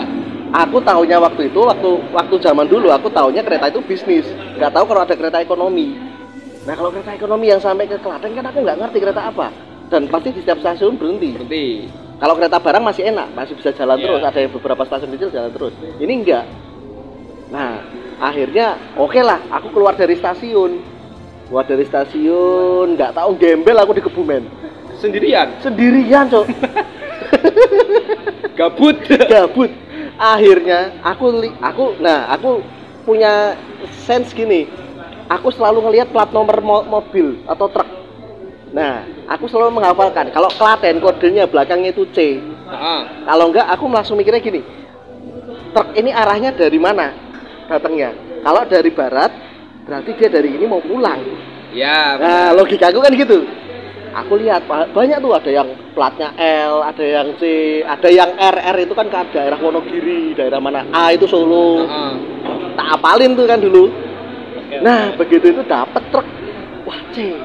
Aku 0.54 0.78
tahunya 0.78 1.18
waktu 1.18 1.50
itu, 1.50 1.56
waktu 1.58 1.90
waktu 2.12 2.34
zaman 2.38 2.68
dulu, 2.68 2.86
aku 2.88 3.10
tahunya 3.10 3.42
kereta 3.42 3.66
itu 3.68 3.80
bisnis. 3.82 4.22
Nggak 4.54 4.70
tahu 4.70 4.84
kalau 4.86 5.00
ada 5.02 5.14
kereta 5.14 5.38
ekonomi. 5.38 5.94
Nah, 6.64 6.72
kalau 6.72 6.88
kereta 6.88 7.12
ekonomi 7.12 7.46
yang 7.46 7.58
sampai 7.58 7.84
ke 7.84 7.96
Klaten 7.98 8.32
kan 8.32 8.44
aku 8.44 8.58
nggak 8.60 8.76
ngerti 8.78 8.96
kereta 8.98 9.20
apa. 9.24 9.46
Dan 9.86 10.08
pasti 10.08 10.30
di 10.30 10.40
setiap 10.40 10.58
stasiun 10.58 10.94
berhenti. 10.94 11.34
Berhenti. 11.34 11.66
Kalau 12.14 12.32
kereta 12.34 12.56
barang 12.56 12.80
masih 12.80 13.02
enak, 13.06 13.26
masih 13.32 13.52
bisa 13.52 13.68
jalan 13.70 13.96
Iya. 13.96 14.04
terus. 14.06 14.20
Ada 14.24 14.38
yang 14.40 14.52
beberapa 14.52 14.82
stasiun 14.82 15.10
kecil 15.12 15.28
jalan 15.28 15.50
terus. 15.50 15.72
Ini 15.98 16.12
enggak. 16.14 16.44
Nah, 17.50 17.70
akhirnya 18.16 18.66
oke 18.96 19.18
lah, 19.20 19.38
aku 19.50 19.66
keluar 19.70 19.92
dari 19.92 20.14
stasiun. 20.14 20.70
Keluar 21.44 21.64
dari 21.64 21.84
stasiun, 21.84 22.96
nggak 22.96 23.12
tahu 23.12 23.30
gembel 23.36 23.76
aku 23.76 23.92
di 23.92 24.00
Kebumen 24.00 24.48
Sendirian. 24.96 25.60
sendirian 25.60 26.24
cok 26.24 26.48
Gabut. 28.58 28.96
gabut 29.28 29.70
akhirnya 30.16 30.94
aku 31.02 31.26
li- 31.34 31.56
aku 31.58 31.98
nah 31.98 32.30
aku 32.30 32.62
punya 33.04 33.54
sense 34.04 34.32
gini 34.32 34.66
aku 35.28 35.52
selalu 35.52 35.88
ngelihat 35.88 36.08
plat 36.10 36.32
nomor 36.32 36.58
mo- 36.60 36.86
mobil 36.88 37.44
atau 37.44 37.68
truk 37.68 37.88
nah 38.74 39.06
aku 39.30 39.46
selalu 39.46 39.78
menghafalkan 39.78 40.34
kalau 40.34 40.50
Klaten 40.50 40.98
kodenya 40.98 41.46
belakangnya 41.46 41.94
itu 41.94 42.08
C 42.10 42.40
Heeh. 42.40 43.00
kalau 43.22 43.52
enggak 43.52 43.68
aku 43.70 43.84
langsung 43.86 44.18
mikirnya 44.18 44.42
gini 44.42 44.60
truk 45.70 45.94
ini 45.94 46.10
arahnya 46.10 46.50
dari 46.50 46.80
mana 46.80 47.14
datangnya 47.70 48.10
kalau 48.42 48.66
dari 48.66 48.90
barat 48.90 49.30
berarti 49.84 50.10
dia 50.16 50.28
dari 50.28 50.56
ini 50.56 50.64
mau 50.64 50.80
pulang 50.80 51.20
Ya. 51.74 52.14
Nah, 52.14 52.54
logika 52.54 52.94
aku 52.94 53.02
kan 53.02 53.10
gitu. 53.18 53.42
Aku 54.14 54.38
lihat 54.38 54.62
ba- 54.70 54.86
banyak 54.86 55.18
tuh 55.18 55.34
ada 55.34 55.50
yang 55.50 55.66
platnya 55.90 56.30
L, 56.38 56.86
ada 56.86 57.02
yang 57.02 57.34
C, 57.34 57.42
ada 57.82 58.06
yang 58.06 58.30
RR 58.30 58.78
itu 58.78 58.94
kan 58.94 59.10
ke 59.10 59.34
daerah 59.34 59.58
Wonogiri, 59.58 60.38
daerah 60.38 60.62
mana 60.62 60.86
A 60.94 61.10
itu 61.10 61.26
Solo. 61.26 61.82
Heeh. 61.82 62.12
Tak 62.74 62.86
apalin 62.98 63.38
tuh 63.38 63.46
kan 63.46 63.58
dulu. 63.62 63.90
Oke, 64.54 64.76
Nah, 64.82 65.14
begitu 65.14 65.54
itu 65.54 65.62
dapat 65.66 66.02
truk. 66.10 66.26
Wah, 66.84 67.00
C. 67.14 67.38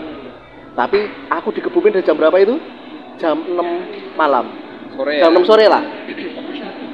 Tapi 0.74 1.00
aku 1.30 1.54
di 1.54 1.62
Kebumen 1.62 1.94
dari 1.94 2.06
jam 2.06 2.16
berapa 2.18 2.36
itu? 2.42 2.56
Jam 3.20 3.36
6 3.44 4.16
malam. 4.16 4.48
Sore 4.96 5.12
ya. 5.20 5.28
Jam 5.28 5.32
6 5.36 5.48
sore 5.48 5.66
lah. 5.68 5.84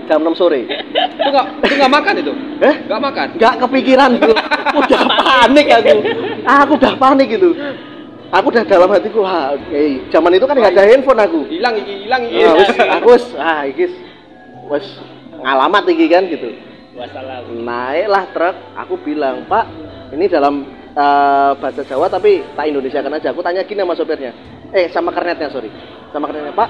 Jam 0.06 0.20
6 0.22 0.34
sore. 0.38 0.60
Itu 0.66 1.30
enggak 1.30 1.46
itu 1.66 1.74
enggak 1.78 1.94
makan 1.94 2.14
itu. 2.22 2.34
Eh? 2.62 2.76
Enggak 2.86 3.02
makan. 3.02 3.28
Nggak 3.38 3.56
kepikiran 3.66 4.10
tuh. 4.18 4.36
Udah 4.76 5.02
panik 5.06 5.68
aku. 5.70 5.98
Aku 6.46 6.72
udah 6.82 6.94
panik 6.98 7.28
gitu. 7.30 7.50
Aku 8.34 8.50
udah 8.50 8.66
dalam 8.66 8.90
hatiku, 8.90 9.22
wah, 9.22 9.54
eh, 9.70 10.02
zaman 10.10 10.34
itu 10.34 10.50
kan 10.50 10.58
nggak 10.58 10.74
ada 10.76 10.84
handphone 10.90 11.22
aku. 11.22 11.40
Hilang 11.46 11.78
iki, 11.78 11.94
hilang 12.04 12.22
iki. 12.26 12.42
Ah, 12.42 12.54
wis, 12.58 12.70
aku 12.76 13.08
wis, 13.14 13.26
ah, 13.38 13.62
iki 13.70 13.86
wis 14.66 14.88
ngalamat 15.40 15.84
iki 15.94 16.06
kan 16.10 16.26
gitu. 16.26 16.50
Wassalam 16.96 17.44
Naiklah 17.62 18.26
truk, 18.32 18.56
aku 18.80 18.96
bilang, 19.04 19.44
Pak, 19.46 19.66
ini 20.16 20.26
dalam 20.32 20.64
eh, 20.96 21.52
bahasa 21.60 21.84
Jawa 21.84 22.08
tapi 22.08 22.42
tak 22.56 22.66
Indonesia 22.72 23.04
kan 23.04 23.14
aja. 23.14 23.36
Aku 23.36 23.44
tanya 23.44 23.68
gini 23.68 23.84
sama 23.84 23.94
sopirnya, 23.94 24.32
eh 24.72 24.88
sama 24.90 25.12
kernetnya 25.12 25.52
sorry, 25.52 25.70
sama 26.10 26.32
kernetnya, 26.32 26.56
Pak, 26.56 26.70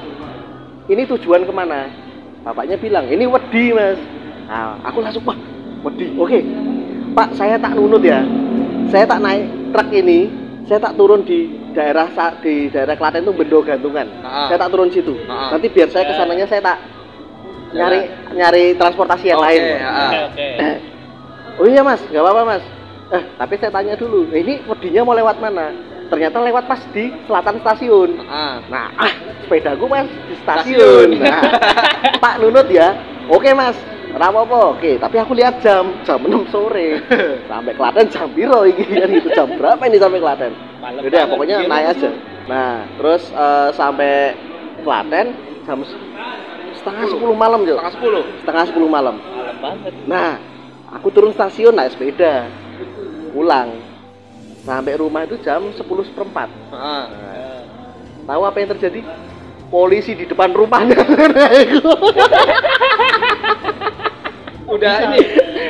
ini 0.90 1.02
tujuan 1.06 1.46
ke 1.46 1.54
mana? 1.54 1.88
Bapaknya 2.46 2.78
bilang, 2.78 3.10
ini 3.10 3.26
wedi 3.26 3.74
mas. 3.74 3.98
Nah, 4.46 4.78
aku 4.86 5.02
langsung, 5.02 5.26
wah, 5.26 5.38
wedi, 5.90 6.14
oke. 6.14 6.40
Pak, 7.18 7.34
saya 7.34 7.58
tak 7.58 7.74
nunut 7.74 8.06
ya. 8.06 8.22
Saya 8.94 9.10
tak 9.10 9.18
naik 9.18 9.74
truk 9.74 9.90
ini, 9.90 10.30
saya 10.70 10.78
tak 10.78 10.94
turun 10.94 11.26
di 11.26 11.50
daerah 11.74 12.08
di 12.40 12.70
daerah 12.70 12.96
Klaten 12.96 13.26
itu 13.26 13.34
Bendo 13.34 13.60
Gantungan. 13.66 14.08
Ah. 14.22 14.48
Saya 14.48 14.58
tak 14.62 14.70
turun 14.72 14.90
situ. 14.90 15.14
Ah. 15.26 15.54
Nanti 15.54 15.68
biar 15.74 15.90
saya 15.90 16.06
ke 16.06 16.14
sananya 16.14 16.46
saya 16.46 16.62
tak 16.62 16.78
nyari 17.76 18.00
nyari 18.32 18.64
transportasi 18.80 19.26
yang 19.30 19.40
Oke, 19.44 19.48
lain. 19.52 19.62
heeh. 19.62 20.10
oke 20.10 20.20
oke 20.32 20.48
Oh 21.56 21.68
iya 21.72 21.80
mas, 21.88 22.04
nggak 22.12 22.20
apa-apa 22.20 22.44
mas. 22.44 22.64
Eh, 23.16 23.24
tapi 23.40 23.56
saya 23.56 23.72
tanya 23.72 23.96
dulu, 23.96 24.28
"Eh, 24.36 24.44
ini 24.44 24.54
wedinya 24.68 25.08
mau 25.08 25.16
lewat 25.16 25.40
mana? 25.40 25.72
Ternyata 26.12 26.44
lewat 26.44 26.68
pas 26.68 26.82
di 26.92 27.16
selatan 27.26 27.64
stasiun. 27.64 28.12
Heeh. 28.20 28.54
Nah, 28.68 28.92
ah, 29.00 29.14
sepedaku 29.40 29.88
mas 29.88 30.04
di 30.28 30.36
stasiun. 30.44 31.16
Stasiun. 31.16 31.24
Nah, 31.24 31.42
Pak 32.24 32.44
Nunut 32.44 32.68
ya, 32.68 32.92
oke 33.32 33.48
mas, 33.56 33.80
rapopo, 34.14 34.76
oke. 34.76 35.00
Tapi 35.00 35.16
aku 35.16 35.32
lihat 35.32 35.64
jam, 35.64 35.96
jam 36.04 36.20
6 36.28 36.44
sore. 36.52 37.00
Sampai 37.52 37.72
Klaten 37.72 38.06
jam 38.12 38.28
biro 38.36 38.68
ini 38.68 38.84
kan 39.00 39.08
gitu. 39.10 39.30
Jam 39.32 39.48
berapa 39.56 39.82
ini 39.88 39.98
sampai 39.98 40.20
Klaten? 40.20 40.52
Malam 40.84 41.02
Udah, 41.08 41.24
pokoknya 41.26 41.58
iya, 41.64 41.70
naik 41.72 41.88
aja. 41.98 42.10
Nah, 42.46 42.74
terus 43.00 43.24
eh, 43.32 43.70
sampai 43.74 44.14
Klaten 44.84 45.28
jam 45.66 45.80
setengah 46.86 47.10
sepuluh 47.10 47.34
malam 47.34 47.66
Jo. 47.66 47.82
Setengah 47.82 47.94
sepuluh. 47.98 48.22
Setengah 48.46 48.66
sepuluh 48.70 48.86
malam. 48.94 49.16
malam 49.18 49.58
banget 49.58 49.94
Nah, 50.06 50.38
aku 50.94 51.10
turun 51.10 51.34
stasiun 51.34 51.74
naik 51.74 51.98
sepeda, 51.98 52.46
pulang. 53.34 53.82
Sampai 54.62 54.98
rumah 54.98 55.26
itu 55.26 55.38
jam 55.46 55.62
10 55.70 55.78
seperempat. 56.10 56.50
Eh, 56.50 57.06
Tahu 58.26 58.42
apa 58.42 58.58
yang 58.58 58.74
terjadi? 58.74 59.06
Polisi 59.70 60.18
di 60.18 60.26
depan 60.26 60.50
rumahnya. 60.54 60.98
Udah 64.66 64.94
ini. 65.14 65.22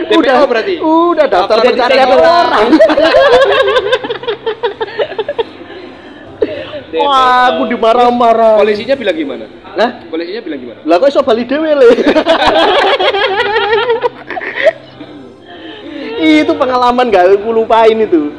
DPO 0.08 0.20
udah 0.24 0.48
berarti. 0.48 0.80
Udah 0.80 1.26
daftar 1.28 1.58
pencarian 1.60 2.10
orang. 2.16 2.70
Wah, 6.96 7.52
aku 7.52 7.68
dimarah-marah. 7.76 8.62
Polisinya 8.64 8.96
bilang 8.96 9.18
gimana? 9.20 9.46
Nah, 9.76 10.08
Polisinya 10.08 10.42
bilang 10.46 10.60
gimana? 10.64 10.80
lah 10.88 10.96
kok 11.02 11.10
iso 11.12 11.20
bali 11.26 11.44
dhewe 11.44 11.72
le. 11.76 11.90
itu 16.40 16.54
pengalaman 16.56 17.12
gak 17.12 17.28
aku 17.36 17.52
lupain 17.52 18.00
itu. 18.00 18.32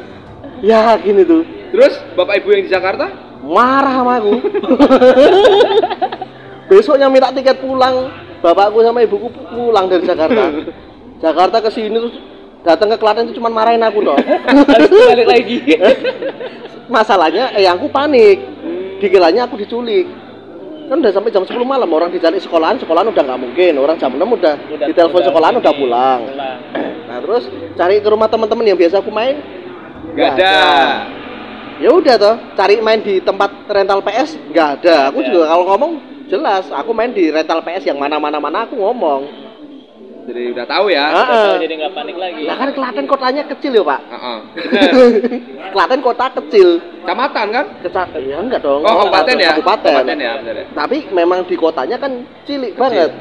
Yakin 0.65 1.21
itu. 1.21 1.45
Terus 1.69 1.93
bapak 2.17 2.41
ibu 2.41 2.49
yang 2.55 2.65
di 2.65 2.71
Jakarta? 2.73 3.27
marah 3.47 3.93
sama 4.03 4.13
aku 4.19 4.33
besoknya 6.69 7.07
minta 7.07 7.31
tiket 7.31 7.63
pulang 7.63 8.11
bapakku 8.43 8.83
sama 8.83 8.99
ibuku 9.05 9.31
pulang 9.53 9.87
dari 9.87 10.03
Jakarta 10.03 10.51
Jakarta 11.23 11.57
ke 11.63 11.69
sini 11.71 11.97
terus 11.97 12.15
datang 12.61 12.91
ke 12.93 12.97
Klaten 12.99 13.31
itu 13.31 13.39
cuma 13.39 13.47
marahin 13.47 13.81
aku 13.81 14.03
dong 14.03 14.19
harus 14.19 14.89
balik 14.91 15.27
lagi 15.27 15.57
masalahnya 16.89 17.53
eh 17.53 17.65
aku 17.65 17.87
panik. 17.87 18.39
Dikiranya 18.97 19.45
aku 19.45 19.55
diculik. 19.55 20.07
Kan 20.87 21.03
udah 21.03 21.11
sampai 21.11 21.29
jam 21.29 21.43
10 21.43 21.51
malam 21.61 21.91
orang 21.91 22.07
dicari 22.09 22.39
sekolahan 22.39 22.79
sekolahan 22.79 23.11
udah 23.11 23.23
nggak 23.23 23.39
mungkin. 23.39 23.73
Orang 23.77 23.99
jam 23.99 24.09
6 24.09 24.23
udah, 24.23 24.55
Udah- 24.71 24.87
ditelepon 24.87 25.19
udah 25.19 25.27
sekolahan 25.27 25.55
udah 25.59 25.73
pulang. 25.75 26.19
pulang. 26.25 26.57
nah 27.07 27.17
terus 27.19 27.43
cari 27.75 27.99
ke 27.99 28.07
rumah 28.07 28.27
teman-teman 28.27 28.65
yang 28.65 28.79
biasa 28.79 28.99
aku 28.99 29.11
main? 29.11 29.35
Gak 30.15 30.33
ada. 30.33 30.57
ya 31.77 31.93
udah 31.93 32.15
toh 32.17 32.35
cari 32.57 32.81
main 32.81 32.97
di 32.97 33.21
tempat 33.21 33.53
rental 33.69 34.01
PS 34.01 34.33
nggak 34.49 34.67
ada. 34.81 35.13
Aku 35.13 35.21
Nggak 35.21 35.27
ada. 35.27 35.29
juga 35.29 35.45
kalau 35.45 35.63
ngomong 35.69 35.91
jelas. 36.25 36.65
Aku 36.73 36.89
main 36.89 37.13
di 37.13 37.29
rental 37.29 37.61
PS 37.61 37.83
yang 37.85 37.99
mana 38.01 38.17
mana 38.17 38.41
mana 38.41 38.65
aku 38.65 38.73
ngomong 38.73 39.27
Jadi 40.27 40.41
udah 40.51 40.65
tahu 40.67 40.85
ya. 40.91 41.07
Udah 41.07 41.23
ah. 41.23 41.27
tahu, 41.31 41.63
jadi 41.63 41.73
nggak 41.79 41.93
panik 41.95 42.17
lagi 42.19 42.41
lah 42.43 42.55
kan 42.59 42.69
Klaten 42.75 43.05
kotanya 43.07 43.43
kecil 43.47 43.71
ya 43.79 43.83
pak 43.87 44.01
Heeh. 44.11 44.37
Bener. 44.59 44.91
Klaten 45.73 46.01
kota 46.03 46.25
kecil 46.35 46.67
Kecamatan 47.07 47.47
kan? 47.55 47.65
Keca 47.79 48.03
ya 48.19 48.35
enggak 48.43 48.59
dong 48.59 48.83
Oh, 48.83 49.07
kabupaten 49.07 49.35
ya? 49.39 49.55
kabupaten 49.55 49.93
Kabupaten 50.03 50.17
ya, 50.19 50.31
bener 50.43 50.55
ya. 50.59 50.65
tapi 50.75 50.97
memang 51.15 51.47
di 51.47 51.55
kotanya 51.55 51.95
kan 51.95 52.27
cilik 52.43 52.75
banget 52.75 53.15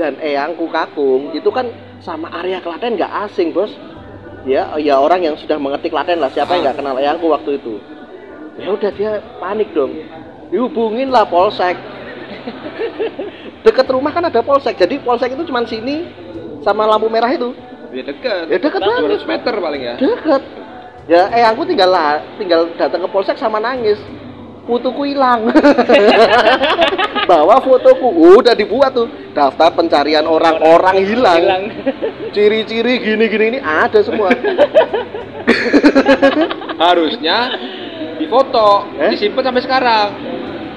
dan 0.00 0.16
eyangku 0.16 0.64
kakung 0.72 1.28
itu 1.36 1.52
kan 1.52 1.68
sama 2.00 2.32
area 2.32 2.64
Klaten 2.64 2.96
nggak 2.96 3.12
asing 3.28 3.52
bos 3.52 3.68
ya 4.48 4.72
ya 4.80 4.96
orang 4.96 5.20
yang 5.20 5.36
sudah 5.36 5.60
mengerti 5.60 5.92
Klaten 5.92 6.24
lah 6.24 6.32
siapa 6.32 6.56
yang 6.56 6.72
nggak 6.72 6.78
kenal 6.80 6.96
eyangku 6.96 7.28
waktu 7.28 7.60
itu 7.60 7.76
ya 8.56 8.72
udah 8.72 8.90
dia 8.96 9.20
panik 9.36 9.68
dong 9.76 9.92
dihubungin 10.48 11.12
lah 11.12 11.28
polsek 11.28 11.76
deket 13.66 13.86
rumah 13.86 14.10
kan 14.10 14.24
ada 14.24 14.40
polsek 14.40 14.76
jadi 14.76 14.98
polsek 14.98 15.32
itu 15.32 15.44
cuma 15.44 15.64
sini 15.64 16.08
sama 16.60 16.84
lampu 16.84 17.06
merah 17.06 17.28
itu 17.28 17.52
Ya 17.90 18.06
deket. 18.06 18.46
ya 18.46 18.58
deket 18.58 18.78
banget 18.78 19.26
200 19.26 19.26
meter 19.26 19.54
paling 19.56 19.82
ya. 19.82 19.94
deket 19.96 20.42
ya 21.06 21.22
eyangku 21.28 21.66
tinggal 21.66 21.90
lah 21.90 22.22
tinggal 22.36 22.70
datang 22.74 23.02
ke 23.02 23.08
polsek 23.08 23.34
sama 23.34 23.58
nangis 23.58 23.98
fotoku 24.60 25.02
hilang. 25.02 25.50
Bawa 27.30 27.58
fotoku, 27.58 28.06
udah 28.38 28.54
dibuat 28.54 28.94
tuh 28.94 29.10
daftar 29.34 29.74
pencarian 29.74 30.22
orang-orang 30.22 31.02
hilang. 31.02 31.38
hilang 31.42 31.62
Ciri-ciri 32.36 33.02
gini-gini 33.02 33.56
ini 33.56 33.58
ada 33.58 33.98
semua. 33.98 34.30
Harusnya 36.78 37.38
difoto, 38.18 38.86
Eh? 38.94 39.10
disimpan 39.10 39.50
sampai 39.50 39.62
sekarang. 39.64 40.08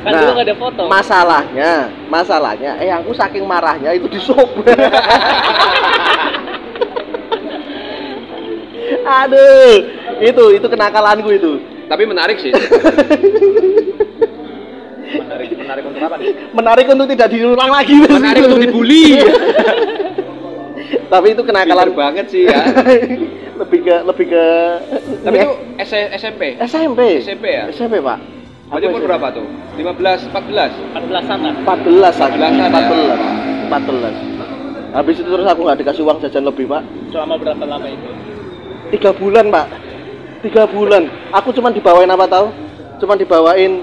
Kan 0.04 0.12
dulu 0.14 0.32
nggak 0.36 0.48
ada 0.48 0.56
foto 0.60 0.82
Masalahnya, 0.86 1.72
masalahnya, 2.12 2.72
eh 2.78 2.92
aku 2.92 3.16
saking 3.16 3.48
marahnya 3.48 3.96
itu 3.96 4.08
di 4.08 4.20
shop. 4.20 4.50
Aduh, 9.04 9.74
itu 10.20 10.44
itu 10.56 10.68
kenakalanku 10.68 11.30
itu. 11.32 11.52
Tapi 11.88 12.04
menarik 12.08 12.40
sih. 12.40 12.52
menarik 15.14 15.50
menarik 15.54 15.84
untuk 15.86 16.02
apa 16.02 16.16
nih 16.18 16.34
Menarik 16.52 16.86
untuk 16.90 17.08
tidak 17.08 17.30
diulang 17.30 17.70
lagi. 17.70 17.94
menarik 18.02 18.42
untuk 18.44 18.60
dibully. 18.60 19.20
Tapi 21.14 21.28
itu 21.38 21.44
kenakalan 21.46 21.94
Pinter 21.94 22.00
banget 22.00 22.26
sih 22.28 22.44
ya. 22.50 22.60
lebih 23.62 23.80
ke 23.86 23.96
lebih 24.02 24.26
ke 24.34 24.46
Tapi 25.22 25.38
itu 25.38 25.54
S- 25.78 26.12
SMP. 26.18 26.58
SMP. 26.58 27.00
SMP 27.22 27.46
ya? 27.54 27.64
SMP, 27.70 28.02
Pak. 28.02 28.33
Berarti 28.74 28.86
umur 28.90 29.02
berapa 29.06 29.28
tuh? 29.30 29.46
15, 29.78 30.34
14. 30.34 30.98
14-an 30.98 31.38
lah 31.46 31.54
14 31.62 32.26
lagi. 32.26 32.38
14-an 32.42 32.58
ya? 32.58 32.68
14. 33.70 33.70
14. 33.70 34.98
Habis 34.98 35.16
itu 35.22 35.30
terus 35.30 35.46
aku 35.46 35.62
nggak 35.66 35.80
dikasih 35.86 36.02
uang 36.06 36.18
jajan 36.22 36.46
lebih, 36.46 36.66
Pak. 36.70 36.84
selama 37.14 37.38
berapa 37.38 37.64
lama 37.70 37.86
itu 37.86 38.10
tiga 38.94 39.10
bulan 39.14 39.50
pak 39.50 39.68
tiga 40.46 40.64
bulan 40.70 41.10
aku 41.34 41.50
cuma 41.54 41.74
dibawain 41.74 42.10
apa 42.10 42.26
tahu 42.30 42.48
cuma 43.02 43.14
dibawain 43.18 43.82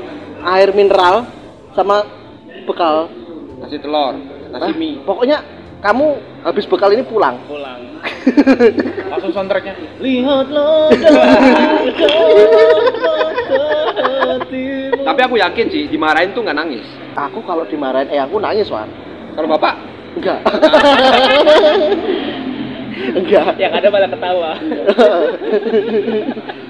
air 0.55 0.71
mineral 0.71 1.27
sama 1.75 2.07
bekal 2.67 3.11
Nasi 3.61 3.77
telur, 3.77 4.17
nasi 4.51 4.73
mie. 4.79 5.03
pokoknya 5.05 5.45
kamu 5.81 6.07
habis 6.45 6.69
bekal 6.69 6.93
ini 6.93 7.01
pulang? 7.05 7.41
Pulang. 7.49 7.81
Langsung 9.13 9.33
soundtracknya. 9.33 9.75
Lihatlah 10.01 10.93
Tapi 15.01 15.21
aku 15.25 15.37
yakin 15.41 15.67
sih 15.73 15.89
dimarahin 15.89 16.37
tuh 16.37 16.45
nggak 16.45 16.57
nangis. 16.57 16.85
aku 17.17 17.43
kalau 17.43 17.67
dimarahin 17.67 18.09
eh 18.13 18.21
aku 18.21 18.39
nangis 18.39 18.71
wan. 18.71 18.89
Kalau 19.35 19.49
bapak? 19.51 19.75
Enggak 20.11 20.43
enggak. 22.91 23.55
Yang 23.57 23.73
ada 23.79 23.87
malah 23.89 24.11
ketawa. 24.11 24.51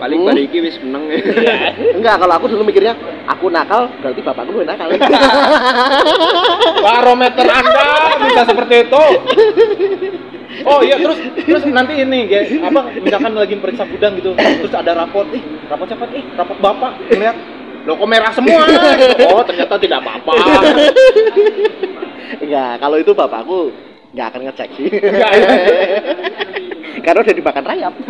Paling 0.01 0.19
Hmm. 0.21 0.29
pada 0.33 0.41
iki 0.41 0.59
wis 0.65 0.77
meneng. 0.81 1.05
enggak 1.97 2.17
kalau 2.17 2.35
aku 2.37 2.47
dulu 2.49 2.65
mikirnya 2.65 2.97
aku 3.29 3.53
nakal 3.53 3.89
berarti 4.01 4.21
bapakku 4.21 4.53
lebih 4.57 4.69
nakal. 4.69 4.89
Barometer 6.85 7.45
anda 7.45 7.85
bisa 8.25 8.43
seperti 8.49 8.75
itu. 8.89 9.03
Oh 10.65 10.81
iya 10.83 10.97
terus 10.99 11.19
terus 11.41 11.63
nanti 11.69 12.01
ini 12.01 12.27
ya 12.27 12.41
apa 12.65 12.91
misalkan 12.99 13.33
lagi 13.33 13.55
periksa 13.57 13.87
gudang 13.87 14.19
gitu 14.19 14.35
terus 14.35 14.75
ada 14.75 14.93
raport 14.93 15.31
ih 15.31 15.41
raport 15.71 15.89
siapa 15.89 16.11
ih 16.11 16.25
raport 16.35 16.59
bapak 16.59 16.93
ngeliat 17.09 17.37
lo 17.89 17.97
kok 17.97 18.09
merah 18.11 18.33
semua? 18.35 18.61
Oh 19.33 19.41
ternyata 19.41 19.81
tidak 19.81 20.05
apa-apa. 20.05 20.33
Enggak 22.41 22.73
kalau 22.77 22.97
itu 23.01 23.13
bapakku 23.13 23.73
enggak 24.15 24.27
akan 24.31 24.41
ngecek 24.51 24.69
sih. 24.77 24.87
Iya. 24.91 25.29
karena 27.05 27.19
udah 27.23 27.35
dimakan 27.35 27.65
rayap. 27.67 27.95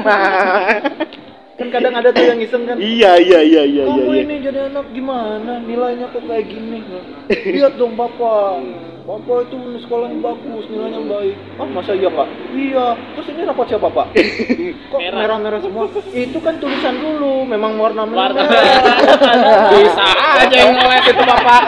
Kan 1.61 1.69
kadang 1.69 1.93
ada 1.93 2.09
tuh 2.09 2.25
yang 2.25 2.41
iseng 2.41 2.65
kan. 2.65 2.81
Iya 2.81 3.21
iya 3.21 3.45
iya 3.45 3.63
iya 3.69 3.85
iya 3.85 3.85
kamu 3.85 4.17
iya. 4.17 4.25
ini 4.25 4.35
jadi 4.41 4.59
anak 4.73 4.87
gimana? 4.97 5.61
Nilainya 5.61 6.09
kok 6.09 6.25
kayak 6.25 6.49
gini? 6.49 6.81
Lihat 7.29 7.77
dong 7.77 8.01
bapak 8.01 8.65
bapak 9.05 9.45
itu 9.45 9.57
sekolahnya 9.85 10.25
bagus 10.25 10.65
nilainya 10.73 11.05
baik. 11.05 11.37
Ah 11.61 11.69
masa 11.69 11.93
iya 11.93 12.09
pak? 12.09 12.33
Iya. 12.57 12.97
Terus 13.13 13.27
ini 13.37 13.41
rapot 13.45 13.69
siapa 13.69 13.93
pak? 13.93 14.09
Kok 14.89 15.01
Merah. 15.05 15.19
merah 15.21 15.37
merah 15.37 15.61
semua? 15.61 15.85
Itu 16.17 16.41
kan 16.41 16.57
tulisan 16.65 16.97
dulu 16.97 17.45
memang 17.45 17.77
warna 17.77 18.09
Warna 18.09 18.41
merah. 18.41 19.69
Bisa 19.77 20.09
aja 20.41 20.57
yang 20.57 20.73
ngeles 20.81 21.13
itu 21.13 21.23
bapak 21.29 21.63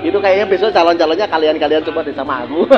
itu 0.00 0.16
kayaknya 0.16 0.46
besok 0.46 0.72
calon-calonnya 0.72 1.26
kalian-kalian 1.26 1.84
coba 1.84 2.00
deh 2.02 2.14
sama 2.14 2.44
aku. 2.44 2.64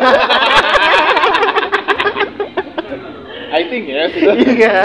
I 3.52 3.68
think 3.68 3.84
ya 3.84 4.08
Iya. 4.56 4.80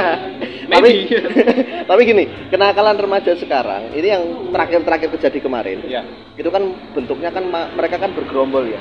tapi 0.67 1.07
tapi 1.89 2.01
gini 2.03 2.27
kenakalan 2.51 2.99
remaja 2.99 3.31
sekarang 3.39 3.95
ini 3.95 4.07
yang 4.11 4.23
terakhir-terakhir 4.51 5.15
terjadi 5.15 5.39
kemarin 5.39 5.79
ya 5.87 6.03
itu 6.35 6.51
kan 6.51 6.67
bentuknya 6.91 7.31
kan 7.31 7.47
mereka 7.47 7.95
kan 7.95 8.11
bergerombol 8.11 8.67
ya. 8.67 8.79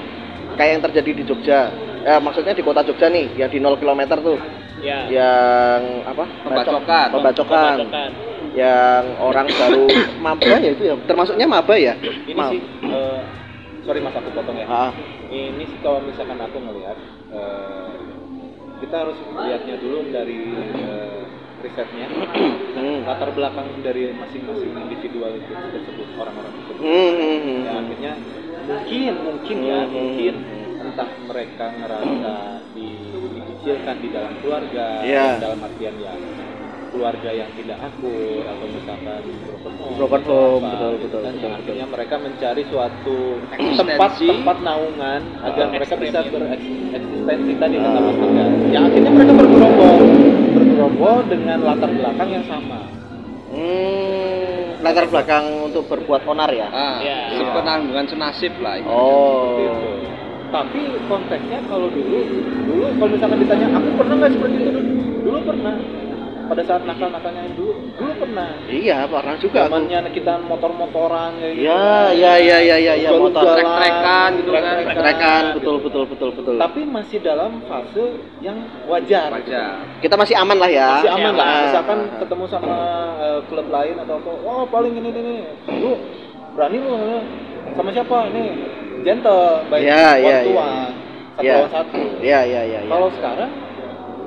Kayak 0.58 0.70
yang 0.72 0.82
terjadi 0.90 1.10
di 1.14 1.22
Jogja 1.22 1.70
eh, 2.02 2.18
maksudnya 2.18 2.50
di 2.50 2.66
kota 2.66 2.82
Jogja 2.82 3.06
nih 3.06 3.38
yang 3.38 3.46
di 3.46 3.62
0 3.62 3.78
km 3.78 4.02
tuh. 4.18 4.38
Ya 4.82 5.06
yang 5.06 6.02
apa? 6.02 6.24
Pembacokan. 6.42 7.06
pembacokan. 7.14 7.76
Pembacokan. 7.86 8.10
yang 8.56 9.04
orang 9.20 9.46
baru 9.46 9.84
maba 10.24 10.54
ya 10.58 10.70
itu 10.74 10.82
ya 10.82 10.94
termasuknya 11.06 11.46
maba 11.46 11.74
ya? 11.78 11.94
Ini 12.26 12.34
Ma- 12.34 12.50
sih 12.50 12.58
eh, 12.82 13.20
sorry 13.86 14.00
mas 14.02 14.14
aku 14.14 14.30
potong 14.34 14.58
ya. 14.58 14.66
Ah, 14.66 14.90
ini 15.30 15.64
sih 15.64 15.78
kalau 15.80 16.02
misalkan 16.02 16.38
aku 16.38 16.58
ngelihat 16.58 16.98
eh, 17.30 17.90
kita 18.82 18.94
harus 19.06 19.16
lihatnya 19.40 19.76
dulu 19.78 19.98
dari 20.10 20.40
eh, 20.82 21.20
risetnya. 21.62 22.08
Hmm. 22.76 23.08
latar 23.08 23.32
belakang 23.32 23.72
dari 23.80 24.12
masing-masing 24.12 24.68
individual 24.76 25.32
itu 25.32 25.48
tersebut 25.48 26.12
orang-orang 26.20 26.52
tersebut. 26.60 26.84
Hmm, 26.84 27.12
hmm, 27.16 27.56
ya 27.64 27.72
akhirnya 27.72 28.12
mungkin 28.68 29.12
mungkin 29.24 29.56
ya 29.64 29.80
mungkin 29.88 30.34
entah 30.84 31.08
mereka 31.24 31.66
ngerasa 31.72 32.34
di- 32.76 33.16
dikecilkan 33.32 33.96
di 34.04 34.08
dalam 34.12 34.32
keluarga 34.44 35.00
Iya. 35.00 35.40
dalam 35.40 35.64
artian 35.64 35.96
ya 35.96 36.14
keluarga 36.96 37.28
yang 37.28 37.50
tidak 37.52 37.76
akur 37.78 38.40
atau 38.40 38.66
misalkan 38.66 39.20
broken 39.44 39.72
home, 39.76 39.96
Broken 40.00 40.22
atau 40.22 40.32
home, 40.32 40.64
apa, 40.64 40.72
betul, 40.72 40.90
gitu 40.96 41.04
betul, 41.04 41.20
kan. 41.20 41.28
betul, 41.28 41.28
yang 41.36 41.36
betul. 41.36 41.60
akhirnya 41.60 41.86
mereka 41.92 42.14
mencari 42.16 42.62
suatu 42.72 43.18
tempat 43.76 44.10
tempat 44.16 44.56
naungan 44.64 45.20
agar 45.44 45.64
Ah, 45.66 45.70
mereka 45.70 45.94
bisa 45.94 46.18
bereksistensi 46.24 47.52
tadi 47.54 47.76
kata. 47.76 47.98
Mas 48.00 48.16
Tegar 48.16 48.48
ya 48.66 48.80
akhirnya 48.82 49.10
mereka 49.12 49.32
bergerombol 49.36 49.96
bergerombol 50.56 51.16
dengan 51.28 51.58
latar 51.62 51.90
belakang 51.92 52.30
yang 52.32 52.46
sama 52.48 52.80
Hmm, 53.46 54.82
latar 54.82 55.06
belakang 55.06 55.44
untuk 55.70 55.86
berbuat 55.86 56.26
onar 56.26 56.50
ya 56.50 56.66
Ah, 56.66 56.98
Iya. 56.98 57.20
sepenanggungan 57.38 58.06
senasib 58.06 58.52
lah. 58.58 58.74
itu. 58.76 58.88
oh 58.88 59.54
Gitu. 59.56 59.88
Tapi 60.46 60.78
konteksnya 61.06 61.58
kalau 61.66 61.86
dulu, 61.86 62.22
dulu 62.66 62.84
kalau 62.96 63.10
misalkan 63.12 63.38
ditanya, 63.38 63.66
aku 63.70 63.88
pernah 63.94 64.14
nggak 64.16 64.32
seperti 64.32 64.56
itu 64.56 64.70
dulu? 64.72 64.90
Dulu 65.22 65.38
pernah. 65.42 65.74
Pada 66.46 66.62
saat 66.62 66.82
nakal-nakalnya 66.86 67.42
dulu, 67.58 67.74
dulu 67.98 68.12
pernah. 68.22 68.54
iya 68.70 69.02
pernah 69.02 69.34
juga. 69.34 69.66
Zamannya 69.66 69.98
kita 70.14 70.38
gitu. 71.42 71.58
ya 71.58 72.14
ya 72.14 72.32
ya 72.38 72.58
ya 72.62 72.76
ya 72.78 72.94
ya 72.94 73.10
motor 73.10 73.42
Ugal-ugalan, 73.42 73.56
Trek-trekan 73.58 74.30
gitu 74.38 74.50
kan. 74.54 74.62
trek-trekan, 74.62 75.02
Trekan, 75.02 75.42
betul 75.58 75.76
betul 75.82 76.04
betul 76.06 76.30
betul 76.38 76.54
Tapi 76.54 76.80
masih 76.86 77.18
dalam 77.18 77.58
fase 77.66 78.04
yang 78.38 78.62
wajar. 78.86 79.28
Wajar. 79.34 79.74
kita 79.98 80.14
masih 80.14 80.34
aman 80.38 80.56
lah 80.62 80.70
ya 80.70 80.90
Masih 81.02 81.10
aman 81.18 81.32
lah. 81.34 81.46
Ah. 81.46 81.62
Misalkan 81.66 81.98
ketemu 82.22 82.44
sama 82.46 82.76
eh, 83.18 83.38
klub 83.50 83.66
lain 83.66 83.96
atau 83.98 84.14
apa, 84.22 84.30
wah 84.46 84.62
paling 84.70 84.92
ini 84.94 85.08
ini. 85.10 85.36
Lu 85.82 85.92
berani 86.54 86.78
lu 86.78 86.94
sama 87.74 87.90
siapa? 87.90 88.30
Ini 88.30 88.42
gentle, 89.02 89.66
baik 89.66 89.82
Ya, 89.82 90.14
ya, 90.14 90.22
one 90.22 90.46
to 90.46 90.50
one, 90.54 90.78
satu 91.34 91.42
Ya. 91.42 91.54
lawan 91.58 91.70
satu. 91.74 92.00
ya 92.22 92.40
ya 92.46 92.62
ya 92.64 92.80
ya 92.80 92.88
Kalau 92.88 93.08
sekarang 93.12 93.50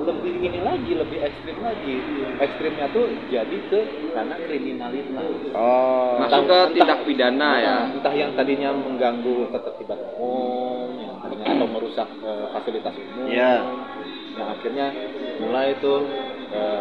lebih 0.00 0.32
ini 0.40 0.60
lagi, 0.64 0.92
lebih 0.96 1.18
ekstrim 1.20 1.58
lagi. 1.60 1.94
Ekstrimnya 2.40 2.86
tuh 2.90 3.04
jadi 3.28 3.56
ke 3.68 3.80
karena 4.10 4.36
kriminalitas. 4.40 5.26
oh 5.52 6.16
Masuk 6.20 6.42
ke 6.48 6.58
tindak 6.76 6.98
pidana 7.04 7.50
ya. 7.60 7.76
Entah 7.92 8.14
yang 8.14 8.32
tadinya 8.34 8.70
mengganggu 8.72 9.52
ketertiban 9.52 10.00
umum, 10.16 10.88
yang 10.98 11.16
tadinya 11.20 11.46
atau 11.52 11.66
merusak 11.68 12.08
eh, 12.20 12.46
fasilitas 12.52 12.94
umum. 12.96 13.28
Ya. 13.28 13.54
Yang 14.30 14.48
akhirnya 14.56 14.86
mulai 15.42 15.66
itu 15.74 15.94
eh, 16.50 16.80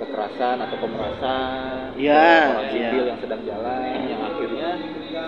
kekerasan 0.00 0.56
atau 0.64 0.76
pemerasan 0.80 1.92
Ya, 2.00 2.16
ke 2.16 2.50
orang 2.56 2.66
ya. 2.66 2.72
sipil 2.72 3.04
yang 3.04 3.18
sedang 3.20 3.42
jalan, 3.44 3.82
yang 4.08 4.22
akhirnya 4.24 4.68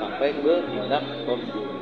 sampai 0.00 0.28
ke 0.32 0.54
tindak 0.72 1.04
pembunuhan, 1.28 1.80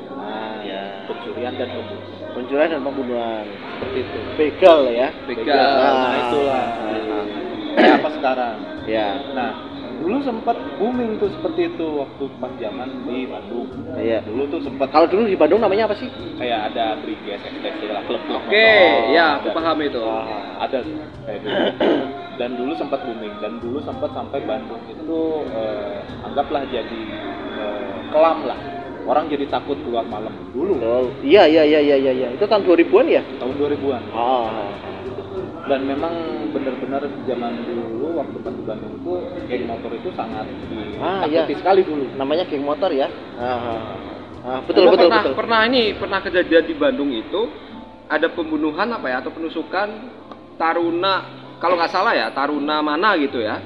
Pencurian 1.11 1.53
dan 1.53 1.67
pembunuhan. 1.69 2.07
pencurian 2.31 2.69
dan 2.69 2.81
pembunuhan 2.81 3.43
Seperti 3.75 3.99
itu. 4.01 4.19
begal 4.35 4.79
ya 4.87 5.07
Begal. 5.25 5.71
Nah, 5.75 5.91
Ah. 5.91 6.11
itulah. 6.21 6.63
Ah. 6.63 7.25
Kayak 7.71 7.93
apa 7.99 8.09
sekarang? 8.13 8.55
ya 8.83 9.07
Nah, 9.31 9.51
dulu 10.01 10.17
sempat 10.19 10.57
booming 10.75 11.15
tuh 11.15 11.29
seperti 11.29 11.69
itu 11.69 11.85
waktu 11.95 12.23
pas 12.37 12.49
zaman 12.57 12.89
di 13.05 13.25
Bandung. 13.25 13.69
Iya. 13.93 14.25
Dulu 14.25 14.43
tuh 14.49 14.61
sempat 14.61 14.89
kalau 14.89 15.05
dulu 15.05 15.23
di 15.23 15.35
Bandung 15.35 15.61
namanya 15.61 15.85
apa 15.85 15.95
sih 15.95 16.09
kayak 16.35 16.73
ada 16.73 16.97
briges, 16.97 17.37
ekstasi 17.39 17.85
lah, 17.85 18.01
klub-klub. 18.03 18.41
Oke, 18.41 18.57
motor, 18.57 19.13
ya 19.13 19.25
aku 19.37 19.47
ada- 19.47 19.55
paham 19.55 19.77
itu. 19.79 20.01
Ah, 20.01 20.25
ada 20.59 20.77
kayak 21.21 21.41
dan 22.39 22.57
dulu 22.57 22.73
sempat 22.73 23.05
booming 23.05 23.37
dan 23.37 23.61
dulu 23.61 23.77
sempat 23.79 24.09
sampai 24.11 24.41
Bandung 24.41 24.81
itu 24.87 25.19
eh, 25.53 26.01
anggaplah 26.25 26.65
jadi 26.65 27.01
eh, 27.59 27.95
kelam 28.09 28.41
lah 28.43 28.57
orang 29.07 29.25
jadi 29.29 29.45
takut 29.49 29.77
keluar 29.81 30.05
malam 30.05 30.33
dulu 30.53 30.77
Oh, 30.81 31.05
iya 31.25 31.47
iya 31.49 31.63
iya 31.65 31.79
iya 31.81 31.97
iya. 31.97 32.11
iya. 32.13 32.27
Itu 32.37 32.45
tahun 32.45 32.63
2000-an 32.65 33.07
ya? 33.09 33.21
tahun 33.41 33.53
2000-an 33.57 34.03
Oh. 34.13 34.47
dan 35.69 35.87
memang 35.87 36.13
benar-benar 36.51 37.05
zaman 37.23 37.53
dulu 37.63 38.17
waktu 38.17 38.37
di 38.43 38.63
Bandung 38.65 38.91
itu 38.97 39.13
geng 39.47 39.63
motor 39.69 39.91
itu 39.93 40.09
sangat 40.17 40.45
Ah, 41.01 41.23
iya. 41.29 41.45
sekali 41.47 41.81
dulu 41.85 42.11
Namanya 42.17 42.43
geng 42.49 42.65
motor 42.65 42.91
ya? 42.91 43.07
Ah, 43.39 43.45
ah. 43.45 43.79
Ah, 44.41 44.59
betul 44.65 44.89
betul 44.89 45.05
pernah, 45.05 45.21
betul. 45.21 45.33
Pernah 45.37 45.59
ini, 45.69 45.83
pernah 45.93 46.19
kejadian 46.19 46.65
di 46.65 46.73
Bandung 46.73 47.13
itu 47.13 47.41
ada 48.09 48.27
pembunuhan 48.33 48.89
apa 48.89 49.07
ya 49.07 49.21
atau 49.21 49.31
penusukan 49.31 49.87
Taruna 50.57 51.13
kalau 51.61 51.77
nggak 51.77 51.93
salah 51.93 52.13
ya 52.17 52.33
Taruna 52.33 52.81
mana 52.81 53.13
gitu 53.21 53.37
ya 53.37 53.61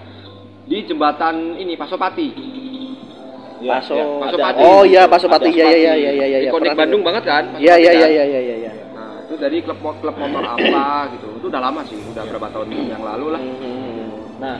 di 0.67 0.83
jembatan 0.83 1.55
ini 1.57 1.79
Pasopati. 1.79 2.27
Ya, 3.65 3.81
Paso. 3.81 3.97
ya. 3.97 4.05
Oh 4.61 4.81
iya, 4.85 5.03
Pasopati. 5.09 5.49
Ada 5.49 5.57
Iya 5.57 5.65
iya 5.73 5.93
iya 5.97 6.11
iya 6.13 6.25
iya. 6.29 6.37
Ikonik 6.53 6.61
Pernah 6.69 6.77
Bandung 6.77 7.01
banget 7.01 7.23
kan? 7.25 7.43
Iya 7.57 7.75
iya 7.81 7.91
iya 7.97 8.05
kan? 8.05 8.13
iya 8.13 8.23
iya 8.29 8.55
iya. 8.61 8.71
Nah, 8.93 9.25
itu 9.25 9.33
dari 9.41 9.57
klub 9.65 9.79
klub 9.81 10.15
motor 10.15 10.43
apa 10.45 10.85
gitu. 11.17 11.27
Itu 11.41 11.45
udah 11.49 11.61
lama 11.65 11.81
sih, 11.89 11.97
udah 11.97 12.23
berapa 12.29 12.47
tahun 12.53 12.67
yang 12.69 13.01
lalu 13.01 13.25
lah. 13.33 13.41
Hmm. 13.41 14.05
Nah, 14.37 14.55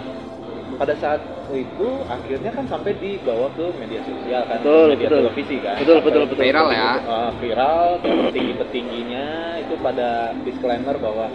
pada 0.82 0.94
saat 0.98 1.22
itu 1.54 1.90
akhirnya 2.10 2.52
kan 2.52 2.66
sampai 2.66 2.98
dibawa 2.98 3.48
ke 3.54 3.66
media 3.78 4.02
sosial 4.02 4.42
kan, 4.50 4.60
Betul, 4.66 4.86
media 4.98 5.08
betul. 5.08 5.20
televisi 5.22 5.56
kan. 5.62 5.76
Betul, 5.78 5.98
betul, 6.02 6.24
betul. 6.26 6.42
Viral 6.42 6.68
ya. 6.74 6.92
uh, 7.06 7.32
viral 7.38 7.88
dan 8.02 8.16
petinggi-petingginya 8.28 9.26
itu 9.62 9.74
pada 9.80 10.34
disclaimer 10.44 10.96
bahwa 10.98 11.30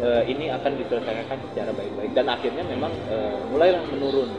uh, 0.00 0.22
ini 0.24 0.48
akan 0.48 0.72
diselesaikan 0.80 1.38
secara 1.50 1.70
baik-baik 1.74 2.10
dan 2.14 2.26
akhirnya 2.30 2.64
memang 2.64 2.92
uh, 3.10 3.36
mulailah 3.52 3.82
menurun 3.90 4.30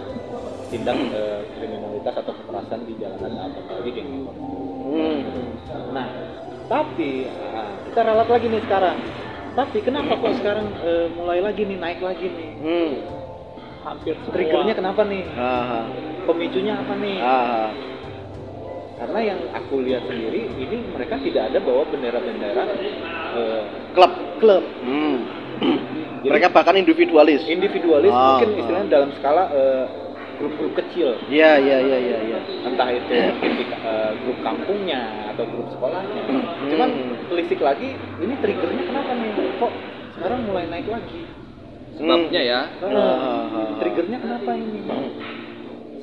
tindak 0.75 0.97
uh, 1.15 1.39
kriminalitas 1.55 2.13
atau 2.19 2.33
kekerasan 2.35 2.79
di 2.83 2.93
jalanan 2.99 3.47
apalagi 3.55 3.89
geng 3.95 4.27
motor. 4.27 4.59
Hmm. 4.91 5.19
Nah, 5.95 6.07
tapi 6.67 7.31
ah, 7.31 7.71
kita 7.87 7.99
ralat 8.03 8.27
lagi 8.27 8.45
nih 8.51 8.61
sekarang. 8.67 8.97
Tapi 9.55 9.77
kenapa 9.87 10.19
kok 10.19 10.35
sekarang 10.43 10.67
uh, 10.83 11.07
mulai 11.15 11.39
lagi 11.39 11.63
nih 11.63 11.79
naik 11.79 12.03
lagi 12.03 12.27
nih? 12.27 12.49
Hmm. 12.59 12.91
hampir 13.85 14.17
semua 14.19 14.33
Triggernya 14.33 14.73
kenapa 14.75 15.01
nih? 15.05 15.23
Ah, 15.37 15.85
Pemicunya 16.25 16.73
apa 16.75 16.93
nih? 16.99 17.17
ah. 17.21 17.69
Karena 18.95 19.19
yang 19.21 19.39
aku 19.53 19.83
lihat 19.85 20.09
sendiri 20.09 20.49
ini 20.57 20.89
mereka 20.89 21.21
tidak 21.21 21.51
ada 21.53 21.59
bawa 21.61 21.83
bendera-bendera 21.87 22.63
eh, 23.35 23.61
Klub. 23.93 24.11
klub. 24.41 24.63
Hmm. 24.83 25.17
Jadi 26.25 26.33
Mereka 26.33 26.49
bahkan 26.49 26.73
individualis. 26.75 27.45
individualis 27.45 28.09
Ah, 28.09 28.41
mungkin 28.41 28.49
ah. 28.49 28.59
istilahnya 28.59 28.89
dalam 28.89 29.09
skala 29.21 29.43
eh, 29.53 29.85
grup-grup 30.37 30.73
kecil. 30.75 31.15
Iya 31.27 31.57
iya 31.57 31.77
iya 31.79 31.97
iya 31.97 32.17
iya. 32.25 32.39
Entah 32.63 32.89
itu 32.89 33.11
mungkin 33.11 33.51
di, 33.55 33.65
eh, 33.65 34.11
grup 34.23 34.37
kampungnya 34.41 35.01
atau 35.31 35.43
grup 35.47 35.67
sekolahnya. 35.71 36.21
Cuman 36.69 36.89
telisik 37.27 37.59
lagi, 37.59 37.93
ini 37.95 38.33
triggernya 38.39 38.83
kenapa 38.85 39.11
nih? 39.13 39.31
Kok 39.57 39.71
sekarang 40.15 40.39
mulai 40.45 40.65
naik 40.67 40.87
lagi? 40.87 41.21
Sebabnya 41.95 42.41
ya. 42.43 42.61
Eh, 42.83 42.91
Ah, 42.91 42.99
ah, 42.99 43.45
ah. 43.47 43.69
triggernya 43.79 44.17
kenapa 44.19 44.51
ini? 44.53 44.79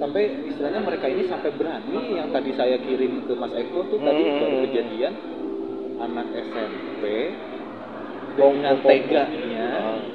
Sampai 0.00 0.22
istilahnya 0.50 0.80
mereka 0.82 1.06
ini 1.06 1.30
sampai 1.30 1.52
berani 1.54 2.18
yang 2.18 2.32
tadi 2.32 2.50
saya 2.56 2.74
kirim 2.80 3.22
ke 3.22 3.32
Mas 3.38 3.54
Eko 3.54 3.86
tuh 3.86 4.02
tadi 4.02 4.18
Hmm. 4.18 4.38
baru 4.40 4.56
kejadian 4.66 5.14
anak 6.02 6.26
SMP 6.34 7.02
dengan 8.34 8.76
teganya 8.82 9.68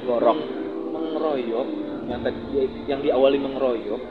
gorok. 0.03 0.39
mengeroyok 0.87 1.67
yang 2.07 2.21
tadi 2.23 2.39
yang 2.87 2.99
diawali 3.03 3.37
mengeroyok 3.39 4.01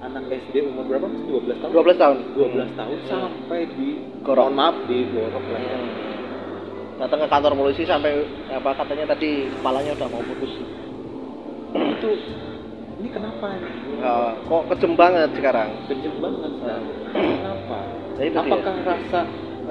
anak 0.00 0.32
SD 0.32 0.64
umur 0.64 0.88
berapa? 0.88 1.06
Mas? 1.08 1.24
12 1.28 1.60
tahun. 1.60 1.72
12 1.76 2.00
tahun. 2.00 2.16
12 2.56 2.78
tahun 2.80 2.98
sampai 3.08 3.60
di 3.76 3.88
Gorok. 4.24 4.48
mohon 4.48 4.56
maaf 4.56 4.76
di 4.88 4.98
gorok 5.12 5.44
leher. 5.52 5.80
Datang 7.00 7.20
ke 7.24 7.28
kantor 7.32 7.52
polisi 7.56 7.84
sampai 7.88 8.24
apa 8.52 8.76
katanya 8.76 9.16
tadi 9.16 9.48
kepalanya 9.48 9.92
udah 9.96 10.08
mau 10.08 10.24
putus. 10.24 10.52
Itu 11.72 12.10
ini 13.00 13.08
kenapa 13.08 13.56
ini? 13.56 13.68
Ah, 14.04 14.36
kok 14.36 14.62
kejem 14.72 14.92
banget 14.96 15.30
sekarang. 15.32 15.68
Kejam 15.88 16.14
banget 16.20 16.52
kan? 16.60 16.82
Kenapa? 17.16 17.78
Jadi 18.20 18.28
Apakah 18.36 18.74
rasa 18.84 19.20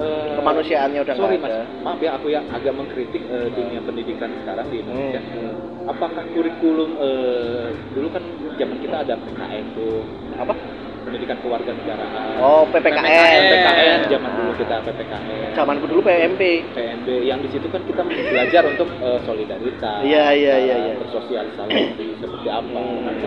eh, 0.00 0.32
Kemanusiaannya 0.40 1.00
udah 1.04 1.14
sorry 1.14 1.36
mas, 1.36 1.52
maaf 1.84 2.00
ya 2.00 2.16
aku 2.16 2.32
ya 2.32 2.40
agak 2.48 2.72
mengkritik 2.72 3.22
eh, 3.22 3.48
dunia 3.52 3.80
pendidikan 3.84 4.30
sekarang 4.40 4.66
di 4.72 4.80
Indonesia. 4.80 5.20
Hmm. 5.20 5.88
Apakah 5.88 6.24
kurikulum 6.32 6.90
eh, 6.96 7.66
dulu 7.92 8.08
kan 8.10 8.22
zaman 8.56 8.76
kita 8.80 8.96
ada 9.04 9.14
PKN 9.16 9.64
tuh 9.76 10.04
Apa? 10.36 10.54
pendidikan 11.00 11.40
kewarganegaraan. 11.40 12.38
Oh, 12.38 12.68
PPKN. 12.68 13.40
PPKN 13.48 13.98
zaman 14.06 14.30
dulu 14.36 14.52
kita 14.54 14.84
PPKN. 14.84 15.56
Zamanku 15.56 15.88
dulu 15.88 16.00
PMP. 16.04 16.60
PNB 16.76 17.08
yang 17.24 17.40
di 17.40 17.48
situ 17.48 17.66
kan 17.72 17.80
kita 17.88 18.04
belajar 18.04 18.62
untuk 18.68 18.86
eh, 19.00 19.18
solidaritas, 19.24 20.00
Iya, 20.04 20.24
iya, 20.36 20.54
iya, 20.60 20.74
eh, 20.76 20.80
iya. 20.86 20.94
bersosialisasi 21.00 22.04
seperti 22.22 22.48
apa, 22.48 22.68
Hmm. 22.70 23.00
nanti 23.08 23.26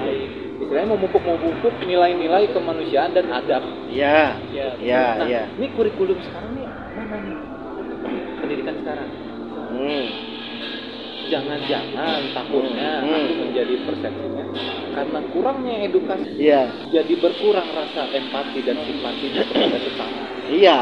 istilahnya 0.64 0.96
memupuk 0.96 1.22
memupuk 1.26 1.74
nilai-nilai 1.84 2.46
kemanusiaan 2.54 3.12
dan 3.12 3.28
adab. 3.34 3.66
Iya. 3.90 4.38
ya 4.54 4.68
Iya, 4.80 5.04
nah, 5.20 5.28
iya. 5.28 5.44
ini 5.58 5.68
kurikulum 5.74 6.22
sekarang 6.24 6.54
nih 6.56 6.63
pendidikan 8.40 8.76
sekarang? 8.82 9.10
Hmm. 9.74 10.06
Jangan-jangan 11.24 12.20
takutnya 12.36 12.92
Hmm. 13.02 13.10
aku 13.16 13.34
menjadi 13.42 13.74
persepsinya 13.88 14.46
karena 14.94 15.20
kurangnya 15.34 15.76
edukasi 15.88 16.30
Iya. 16.38 16.64
jadi 16.94 17.14
berkurang 17.18 17.66
rasa 17.74 18.12
empati 18.12 18.60
dan 18.62 18.78
simpatinya 18.84 19.42
kepada 19.48 19.78
sesama. 19.82 20.22
Iya. 20.52 20.78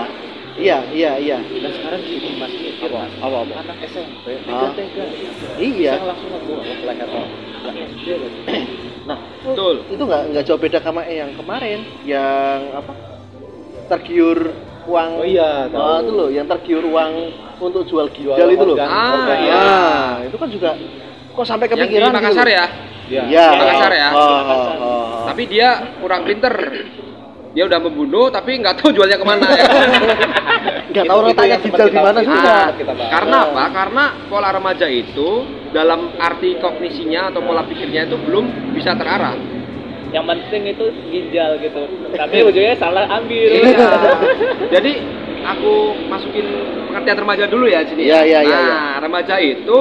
Iya, 0.52 0.84
iya, 0.92 1.12
iya. 1.16 1.38
Dan 1.40 1.72
sekarang 1.72 2.04
gini 2.04 2.36
mas 2.36 2.52
mikir 2.52 2.92
Apa? 2.92 3.08
Apa, 3.24 3.38
apa? 3.48 3.54
anak 3.64 3.78
SMP 3.88 4.26
tega-tega 4.44 5.06
Iya. 5.56 5.94
Saya 5.96 6.06
langsung 6.12 6.30
ngegorok 6.36 6.66
leher 6.84 7.10
SD 7.88 8.08
lagi. 8.20 8.42
Nah, 9.02 9.18
Betul. 9.42 9.82
Itu 9.90 10.04
nggak 10.06 10.24
nggak 10.30 10.44
jauh 10.46 10.62
beda 10.62 10.78
sama 10.78 11.02
yang 11.10 11.34
kemarin 11.34 11.82
yang 12.06 12.70
apa? 12.70 12.94
Tergiur 13.90 14.54
uang. 14.84 15.10
oh 15.16 15.26
iya, 15.26 15.68
tahu. 15.68 15.80
Oh, 15.80 15.98
itu 16.00 16.12
loh, 16.12 16.30
yang 16.30 16.48
tergiur 16.48 16.84
uang 16.84 17.12
untuk 17.58 17.84
jual 17.86 18.08
ginjal 18.10 18.36
Jual 18.36 18.52
itu 18.52 18.64
loh. 18.64 18.76
organ, 18.76 18.88
Ah, 18.88 19.14
organ. 19.16 19.38
iya. 19.40 19.56
Nah, 19.56 20.12
itu 20.26 20.36
kan 20.36 20.50
juga 20.50 20.70
kok 21.32 21.46
sampai 21.46 21.66
Yang 21.66 21.72
di 21.72 21.82
kepikiran 21.82 22.08
gitu 22.08 22.18
Makassar 22.18 22.46
loh. 22.46 22.54
ya. 22.54 22.66
Iya. 23.06 23.22
Iya. 23.28 23.46
Makassar 23.54 23.92
ya? 23.92 24.10
Oh, 24.10 24.20
oh, 24.20 24.42
oh, 24.42 24.68
oh. 24.82 25.06
Tapi 25.28 25.44
dia 25.46 25.70
kurang 25.98 26.22
pinter. 26.24 26.54
Dia 27.52 27.68
udah 27.68 27.80
membunuh 27.82 28.32
tapi 28.32 28.56
nggak 28.56 28.80
tahu 28.80 28.96
jualnya 28.96 29.20
ke 29.20 29.28
mana 29.28 29.44
ya. 29.44 29.66
nggak 30.92 31.04
tahu 31.04 31.20
letaknya 31.22 31.58
ginjal 31.60 31.84
di 31.84 31.92
kita- 31.92 32.06
mana 32.06 32.20
juga. 32.24 32.40
Ah, 32.48 32.68
karena 33.12 33.38
apa? 33.44 33.64
Karena 33.70 34.04
pola 34.26 34.50
remaja 34.50 34.88
itu 34.88 35.30
dalam 35.70 36.16
arti 36.16 36.56
kognisinya 36.58 37.28
atau 37.28 37.44
pola 37.44 37.68
pikirnya 37.68 38.08
itu 38.08 38.16
belum 38.18 38.72
bisa 38.72 38.96
terarah. 38.96 39.36
Yang 40.12 40.28
penting 40.28 40.68
itu 40.68 40.86
ginjal 41.08 41.56
gitu 41.58 41.82
tapi 42.14 42.44
ujungnya 42.44 42.76
salah 42.76 43.08
ambil 43.08 43.48
Iya. 43.48 43.90
Jadi 44.72 44.94
aku 45.42 45.74
masukin 46.08 46.46
pengertian 46.92 47.18
remaja 47.18 47.46
dulu 47.48 47.66
ya 47.66 47.82
sini. 47.88 48.06
Iya, 48.06 48.22
iya, 48.28 48.40
iya, 48.46 48.60
Nah, 48.62 48.96
remaja 49.02 49.40
itu 49.40 49.78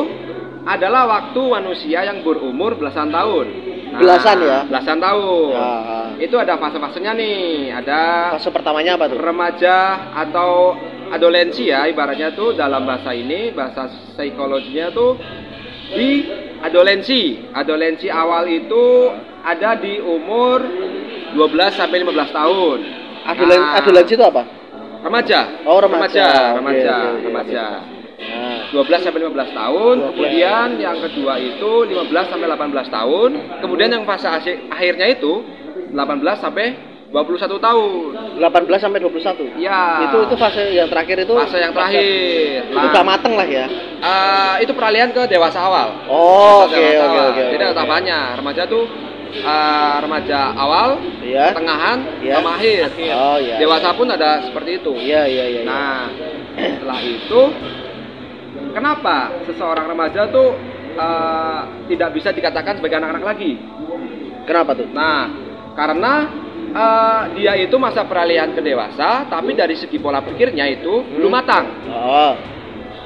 adalah 0.65 1.09
waktu 1.09 1.41
manusia 1.41 2.05
yang 2.05 2.23
berumur 2.23 2.77
belasan 2.77 3.11
tahun. 3.11 3.47
Nah, 3.91 3.99
Belasan 3.99 4.37
ya? 4.39 4.59
Belasan 4.71 4.99
tahun. 5.03 5.51
Ah, 5.59 6.07
Itu 6.15 6.39
ada 6.39 6.55
fase-fasenya 6.57 7.13
nih. 7.17 7.75
Ada 7.83 8.01
Fase 8.39 8.55
pertamanya 8.55 8.95
apa 8.95 9.11
tuh? 9.11 9.19
remaja 9.19 9.77
atau 10.15 10.79
adolensi 11.11 11.75
ya 11.75 11.91
ibaratnya 11.91 12.31
tuh 12.39 12.55
dalam 12.55 12.87
bahasa 12.87 13.11
ini 13.11 13.51
bahasa 13.51 13.91
psikologinya 14.15 14.95
tuh 14.95 15.19
di 15.91 16.23
adolensi. 16.63 17.51
Adolensi 17.51 18.07
awal 18.07 18.47
itu 18.47 19.11
ada 19.43 19.75
di 19.75 19.99
umur 19.99 20.61
12 21.33 21.73
sampai 21.73 22.01
15 22.01 22.31
tahun. 22.31 22.79
Adolen 23.23 23.61
Nah, 23.61 23.79
adolensi 23.79 24.15
itu 24.15 24.25
apa? 24.25 24.43
remaja. 25.01 25.65
Oh, 25.65 25.81
remaja. 25.81 26.57
Remaja, 26.57 26.57
remaja, 26.61 26.97
oke, 27.09 27.25
remaja. 27.25 27.65
Nah, 28.21 28.59
12 28.71 29.01
sampai 29.01 29.21
15 29.23 29.49
tahun, 29.51 29.95
12. 29.97 30.09
kemudian 30.13 30.69
yang 30.77 30.97
kedua 31.01 31.35
itu 31.41 31.73
15 31.89 32.29
sampai 32.29 32.47
18 32.47 32.89
tahun, 32.89 33.31
kemudian 33.65 33.89
yang 33.89 34.05
fase 34.05 34.29
asik- 34.29 34.61
akhirnya 34.69 35.09
itu 35.09 35.41
18 35.89 36.37
sampai 36.37 36.77
21 37.11 37.59
tahun. 37.59 38.39
18 38.39 38.79
sampai 38.79 39.01
21. 39.01 39.51
Ya. 39.57 40.05
Itu 40.05 40.29
itu 40.29 40.37
fase 40.37 40.69
yang 40.71 40.87
terakhir 40.87 41.25
itu 41.25 41.33
fase 41.35 41.59
yang 41.59 41.73
terakhir. 41.73 42.05
itu 42.71 42.77
udah 42.77 43.03
mateng 43.03 43.35
lah 43.35 43.49
ya. 43.49 43.67
Eh, 44.01 44.55
itu 44.63 44.73
peralihan 44.77 45.11
ke 45.11 45.27
dewasa 45.27 45.59
awal. 45.59 46.07
Oh, 46.07 46.69
oke 46.69 46.77
oke 46.77 47.19
oke. 47.35 47.43
Jadi 47.57 47.63
ada 47.65 47.75
tahapannya. 47.75 48.39
Remaja 48.39 48.63
tuh 48.69 48.85
eh, 49.33 49.95
remaja 50.03 50.53
awal, 50.55 50.99
Iya. 51.23 51.55
tengahan, 51.55 51.99
Iya. 52.21 52.35
sama 52.39 52.51
akhir. 52.59 52.85
Oh 53.15 53.39
iya. 53.39 53.57
Dewasa 53.57 53.91
pun 53.95 54.07
ada 54.11 54.45
seperti 54.45 54.83
itu. 54.83 54.93
Iya 54.95 55.23
iya 55.27 55.45
iya. 55.47 55.61
iya. 55.63 55.71
Nah, 55.71 56.03
setelah 56.57 57.01
itu 57.01 57.41
kenapa 58.73 59.17
seseorang 59.47 59.87
remaja 59.87 60.27
tuh 60.31 60.55
eh, 60.91 61.61
tidak 61.95 62.11
bisa 62.13 62.35
dikatakan 62.35 62.79
sebagai 62.83 62.99
anak-anak 62.99 63.25
lagi. 63.25 63.53
Kenapa 64.45 64.75
tuh? 64.75 64.91
Nah, 64.91 65.31
karena 65.79 66.13
eh, 66.71 67.23
dia 67.39 67.55
itu 67.59 67.77
masa 67.79 68.03
peralihan 68.07 68.51
ke 68.51 68.61
dewasa, 68.61 69.27
tapi 69.31 69.55
dari 69.55 69.79
segi 69.79 69.99
pola 69.99 70.23
pikirnya 70.23 70.67
itu 70.67 71.07
belum 71.15 71.31
matang. 71.31 71.67
Oh, 71.91 72.35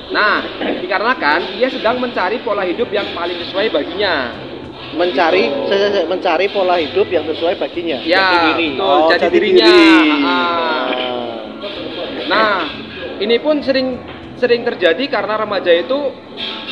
Nah, 0.05 0.45
dikarenakan 0.85 1.57
dia 1.57 1.73
sedang 1.73 1.97
mencari 1.97 2.45
pola 2.45 2.61
hidup 2.69 2.93
yang 2.93 3.17
paling 3.17 3.41
sesuai 3.41 3.73
baginya. 3.73 4.15
Mencari 4.95 5.51
mencari 6.07 6.47
pola 6.49 6.79
hidup 6.79 7.07
yang 7.09 7.27
sesuai 7.27 7.59
baginya. 7.59 7.99
Ya, 8.03 8.55
diri. 8.55 8.79
betul, 8.79 8.87
Oh, 8.87 9.09
jadi 9.11 9.27
jati 9.27 9.35
dirinya. 9.35 9.67
diri. 9.67 10.09
Ah. 10.25 10.25
Ah. 10.25 11.35
Nah, 12.25 12.59
ini 13.21 13.37
pun 13.39 13.61
sering 13.61 14.01
sering 14.39 14.67
terjadi 14.67 15.05
karena 15.07 15.39
remaja 15.39 15.71
itu 15.71 16.11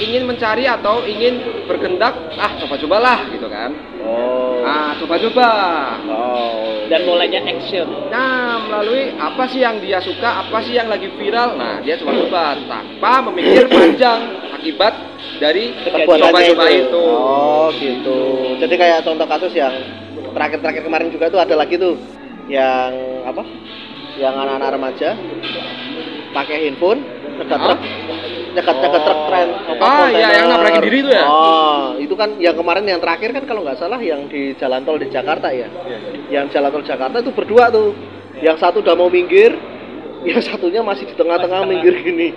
ingin 0.03 0.27
mencari 0.27 0.67
atau 0.67 1.07
ingin 1.07 1.65
berkendak, 1.71 2.35
ah 2.35 2.59
coba-cobalah 2.59 3.31
gitu 3.31 3.47
kan. 3.47 3.71
Oh. 4.03 4.63
Ah, 4.67 4.95
coba-coba. 4.99 5.51
Oh. 6.11 6.73
dan 6.93 7.09
mulainya 7.09 7.41
action 7.49 7.89
Nah, 8.13 8.69
melalui 8.69 9.17
apa 9.17 9.49
sih 9.49 9.65
yang 9.65 9.81
dia 9.81 9.97
suka, 10.05 10.45
apa 10.45 10.61
sih 10.61 10.77
yang 10.77 10.93
lagi 10.93 11.09
viral. 11.17 11.57
Nah, 11.57 11.81
dia 11.81 11.97
coba-coba 11.97 12.61
tanpa 12.69 13.13
memikir 13.33 13.65
panjang 13.73 14.21
akibat 14.53 14.93
dari 15.41 15.73
coba-coba 15.89 16.39
itu. 16.45 16.85
itu. 16.85 17.05
Oh, 17.09 17.73
gitu. 17.73 18.21
Jadi 18.61 18.75
kayak 18.77 19.09
contoh 19.09 19.25
kasus 19.25 19.53
yang 19.57 19.73
terakhir-terakhir 20.37 20.83
kemarin 20.85 21.09
juga 21.09 21.33
tuh 21.33 21.41
ada 21.41 21.55
lagi 21.57 21.81
tuh 21.81 21.97
yang 22.53 22.93
apa? 23.25 23.43
Yang 24.21 24.35
anak-anak 24.37 24.71
remaja 24.77 25.09
pakai 26.37 26.69
handphone 26.69 27.01
Hah? 27.41 27.59
truk 27.59 27.81
nyekat 28.53 28.77
truk 28.85 29.19
keren 29.29 29.49
apa, 29.57 29.85
Ah, 29.85 30.07
iya, 30.13 30.29
yang 30.45 30.47
nabrakin 30.53 30.83
diri 30.85 30.99
itu 31.01 31.11
ya? 31.11 31.25
Oh, 31.25 31.97
itu 31.97 32.15
kan 32.15 32.37
yang 32.37 32.53
kemarin 32.53 32.85
yang 32.85 33.01
terakhir 33.01 33.33
kan 33.33 33.45
kalau 33.49 33.65
nggak 33.65 33.81
salah 33.81 33.97
yang 34.01 34.29
di 34.29 34.53
jalan 34.61 34.85
tol 34.85 35.01
di 35.01 35.09
Jakarta 35.09 35.49
ya. 35.49 35.69
Yang 36.29 36.53
jalan 36.53 36.69
tol 36.69 36.85
Jakarta 36.85 37.17
itu 37.25 37.33
berdua 37.33 37.73
tuh. 37.73 37.97
Yang 38.45 38.57
satu 38.61 38.85
udah 38.85 38.95
mau 38.97 39.09
minggir, 39.09 39.57
yang 40.29 40.41
satunya 40.45 40.85
masih 40.85 41.09
di 41.09 41.15
tengah-tengah 41.17 41.65
minggir 41.65 41.95
gini. 42.05 42.37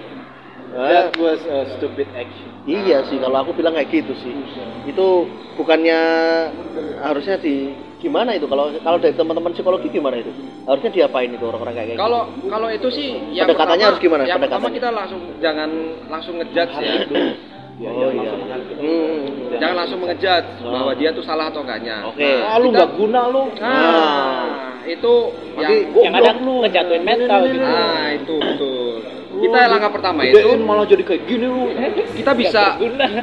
That 0.76 1.16
was 1.16 1.40
a 1.48 1.80
stupid 1.80 2.12
action. 2.12 2.52
Iya 2.68 3.08
sih, 3.08 3.16
kalau 3.24 3.48
aku 3.48 3.56
bilang 3.56 3.80
kayak 3.80 3.96
gitu 3.96 4.12
sih. 4.20 4.36
Itu 4.84 5.24
bukannya 5.56 6.00
harusnya 7.00 7.40
di 7.40 7.72
gimana 8.04 8.36
itu? 8.36 8.44
Kalau 8.44 8.76
kalau 8.84 9.00
dari 9.00 9.16
teman-teman 9.16 9.56
psikologi 9.56 9.88
gimana 9.88 10.20
itu? 10.20 10.36
Harusnya 10.68 10.92
diapain 10.92 11.32
itu 11.32 11.48
orang-orang 11.48 11.80
kayak 11.80 11.88
gitu? 11.96 12.00
Kalau 12.04 12.28
kalau 12.52 12.68
itu 12.68 12.88
sih 12.92 13.08
yang 13.32 13.48
Pendekatannya 13.48 13.56
pertama- 13.72 13.88
harus 13.88 14.00
gimana? 14.04 14.22
Yang 14.28 14.42
pertama 14.44 14.66
kita 14.68 14.90
langsung 14.92 15.22
jangan 15.40 15.70
langsung 16.12 16.34
ngejudge 16.44 16.76
ya. 16.76 16.94
Ya, 17.76 17.92
oh 17.92 18.08
yang 18.08 18.12
iya. 18.16 18.20
langsung 18.24 18.40
menghakimi. 18.40 18.80
Hmm. 18.80 19.20
Jangan 19.60 19.76
langsung 19.76 20.00
mengejudge 20.00 20.48
Oh. 20.64 20.72
bahwa 20.72 20.92
dia 20.96 21.10
tuh 21.12 21.24
salah 21.24 21.46
atau 21.52 21.60
enggaknya. 21.64 22.08
Oke. 22.08 22.30
Ah, 22.44 22.56
lu 22.60 22.68
nggak 22.72 22.90
guna 22.96 23.22
lu. 23.32 23.44
Nah, 23.60 24.44
itu 24.88 25.14
yang 25.60 25.72
yang 26.04 26.14
ada 26.16 26.32
ngejatuhin 26.36 27.04
mental 27.04 27.40
gitu 27.48 27.64
Nah, 27.64 28.12
itu 28.12 28.36
betul. 28.40 28.96
Kita 29.36 29.60
langkah 29.68 29.92
pertama 29.92 30.24
itu 30.24 30.38
malah 30.58 30.84
jadi 30.84 31.04
kayak 31.04 31.24
gini 31.24 31.46
lu. 31.46 31.68
kita 32.16 32.32
bisa 32.32 32.64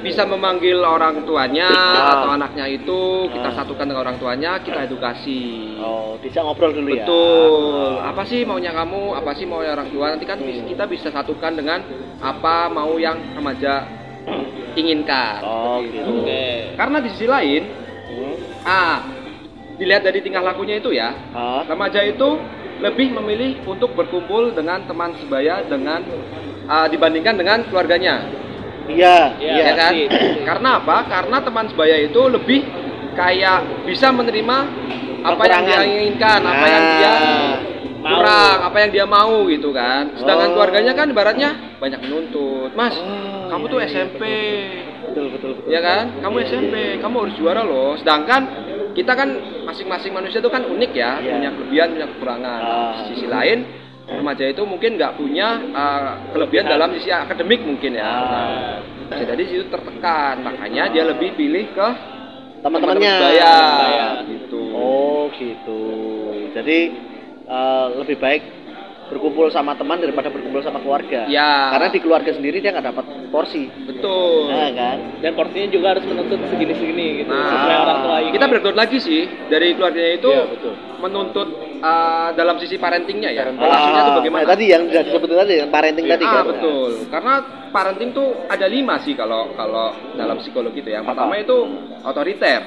bisa 0.00 0.22
memanggil 0.24 0.78
orang 0.78 1.24
tuanya 1.24 1.66
Ah. 1.66 2.12
atau 2.18 2.28
anaknya 2.30 2.66
itu 2.66 3.00
kita 3.28 3.48
Ah. 3.48 3.56
satukan 3.56 3.84
dengan 3.84 4.02
orang 4.02 4.16
tuanya 4.16 4.58
kita 4.58 4.84
edukasi. 4.84 5.74
Oh, 5.78 6.14
dijak 6.18 6.42
ngobrol 6.42 6.70
dulu 6.70 6.90
ya. 6.90 7.02
Betul. 7.02 7.92
Apa 7.98 8.22
sih 8.22 8.44
maunya 8.44 8.70
kamu? 8.70 9.14
Apa 9.14 9.30
sih 9.32 9.44
maunya 9.44 9.72
orang 9.72 9.88
tua? 9.88 10.10
Nanti 10.10 10.24
kan 10.24 10.38
bis- 10.38 10.64
kita 10.64 10.84
bisa 10.84 11.08
satukan 11.08 11.52
dengan 11.54 11.80
apa 12.18 12.68
mau 12.68 12.94
yang 12.96 13.16
remaja 13.32 13.88
inginkan. 14.72 15.40
Oh, 15.42 15.80
gitu. 15.82 15.96
itu. 15.96 16.12
oke 16.22 16.44
Karena 16.74 16.96
di 16.98 17.08
sisi 17.10 17.26
lain, 17.26 17.62
Hmm. 18.08 18.34
ah 18.62 18.96
dilihat 19.74 20.02
dari 20.02 20.20
tingkah 20.20 20.40
lakunya 20.40 20.76
itu 20.76 20.92
ya, 20.92 21.10
Ah. 21.32 21.64
remaja 21.64 22.00
itu 22.00 22.28
lebih 22.82 23.14
memilih 23.14 23.62
untuk 23.64 23.94
berkumpul 23.94 24.50
dengan 24.52 24.82
teman 24.82 25.14
sebaya 25.16 25.62
dengan 25.64 26.02
ah, 26.66 26.86
dibandingkan 26.86 27.38
dengan 27.38 27.62
keluarganya, 27.66 28.26
Iya, 28.90 29.38
Iya, 29.38 29.52
iya. 29.54 29.64
ya 29.70 29.72
kan? 29.78 29.92
pasti, 29.94 30.02
pasti. 30.10 30.40
Karena 30.42 30.70
apa? 30.82 30.96
Karena 31.06 31.36
teman 31.38 31.66
sebaya 31.70 31.96
itu 32.02 32.20
lebih 32.26 32.60
kayak 33.14 33.86
bisa 33.86 34.10
menerima 34.10 34.56
apa 35.22 35.42
yang 35.46 35.62
dia 35.62 35.80
inginkan, 35.86 36.40
apa 36.42 36.66
yang 36.66 36.84
dia 36.98 37.12
Ah. 37.14 37.54
kurang, 38.02 38.58
apa 38.66 38.76
yang 38.82 38.90
dia 38.90 39.06
mau 39.06 39.46
gitu 39.46 39.70
kan. 39.70 40.18
Sedangkan 40.18 40.50
Oh. 40.50 40.52
keluarganya 40.58 40.92
kan 40.98 41.06
ibaratnya 41.06 41.78
banyak 41.78 42.02
menuntut, 42.02 42.74
Mas. 42.74 42.98
Oh, 42.98 43.46
kamu 43.46 43.62
iya, 43.62 43.70
tuh 43.70 43.78
iya, 43.78 43.86
SMP, 43.86 44.22
Betul, 45.06 45.26
betul, 45.30 45.50
betul. 45.54 45.70
ya 45.70 45.78
kan? 45.78 46.04
Kamu 46.18 46.36
SMP, 46.42 46.74
kamu 46.98 47.14
harus 47.22 47.34
juara 47.38 47.62
loh. 47.62 47.94
Sedangkan 47.94 48.61
kita 48.92 49.12
kan 49.12 49.28
masing-masing 49.64 50.12
manusia 50.12 50.38
itu 50.38 50.50
kan 50.52 50.62
unik 50.64 50.92
ya, 50.92 51.18
Iya. 51.18 51.32
punya 51.36 51.50
kelebihan, 51.56 51.88
punya 51.96 52.06
kekurangan. 52.16 52.60
Ah. 52.60 52.92
Di 52.92 53.02
sisi 53.12 53.26
lain, 53.28 53.58
remaja 54.08 54.44
itu 54.46 54.62
mungkin 54.64 55.00
nggak 55.00 55.16
punya 55.16 55.48
uh, 55.72 56.12
kelebihan 56.32 56.66
dalam 56.68 56.92
sisi 56.96 57.08
akademik 57.08 57.64
mungkin 57.64 57.96
ya. 57.96 58.04
Ah. 58.04 58.18
Nah, 59.08 59.16
bisa 59.16 59.24
jadi 59.28 59.42
situ 59.44 59.64
tertekan, 59.68 60.40
makanya 60.40 60.88
dia 60.88 61.04
lebih 61.04 61.36
pilih 61.36 61.68
ke 61.76 61.88
Teman-temannya. 62.62 63.14
Sebaya. 63.18 63.54
gitu. 64.30 64.62
Oh, 64.70 65.26
gitu. 65.34 65.82
Jadi 66.54 66.78
eh, 67.42 67.86
lebih 67.98 68.16
baik 68.22 68.42
berkumpul 69.12 69.52
sama 69.52 69.76
teman 69.76 70.00
daripada 70.00 70.32
berkumpul 70.32 70.64
sama 70.64 70.80
keluarga. 70.80 71.28
Ya. 71.28 71.68
Karena 71.76 71.92
di 71.92 72.00
keluarga 72.00 72.32
sendiri 72.32 72.58
dia 72.58 72.72
nggak 72.72 72.86
dapat 72.88 73.04
porsi. 73.28 73.68
Betul. 73.84 74.48
Nah, 74.48 74.72
kan? 74.72 74.98
dan 75.20 75.32
porsinya 75.36 75.68
juga 75.68 75.86
harus 75.94 76.04
menuntut 76.08 76.40
segini-segini 76.48 77.22
gitu 77.22 77.30
Nah, 77.30 77.46
sesuai 77.46 77.76
orang 77.78 77.98
tua 78.02 78.16
ini 78.18 78.30
Kita 78.34 78.46
breakdown 78.50 78.74
lagi 78.74 78.98
sih 78.98 79.22
dari 79.46 79.76
keluarganya 79.76 80.12
itu 80.18 80.30
Iya, 80.32 80.44
betul. 80.50 80.74
menuntut 80.98 81.48
uh, 81.78 82.28
dalam 82.34 82.56
sisi 82.58 82.76
parentingnya 82.76 83.30
ya. 83.30 83.42
Parenting. 83.46 83.62
Relasinya 83.62 84.00
itu 84.00 84.10
Ah, 84.10 84.16
bagaimana? 84.18 84.40
nah, 84.42 84.50
tadi 84.50 84.64
yang 84.66 84.82
sudah 84.88 85.02
disebutin 85.04 85.36
tadi 85.38 85.54
yang 85.60 85.70
parenting 85.70 86.06
tadi 86.08 86.24
ah, 86.24 86.32
kan. 86.32 86.44
betul. 86.48 86.90
Karena 87.06 87.34
parenting 87.70 88.10
tuh 88.10 88.28
ada 88.48 88.66
lima 88.66 88.94
sih 89.00 89.14
kalau 89.14 89.52
kalau 89.54 89.86
dalam 90.16 90.36
psikologi 90.40 90.80
itu 90.80 90.90
ya. 90.90 90.98
Yang 90.98 91.04
Apa? 91.06 91.10
pertama 91.14 91.34
itu 91.38 91.56
otoriter. 92.02 92.60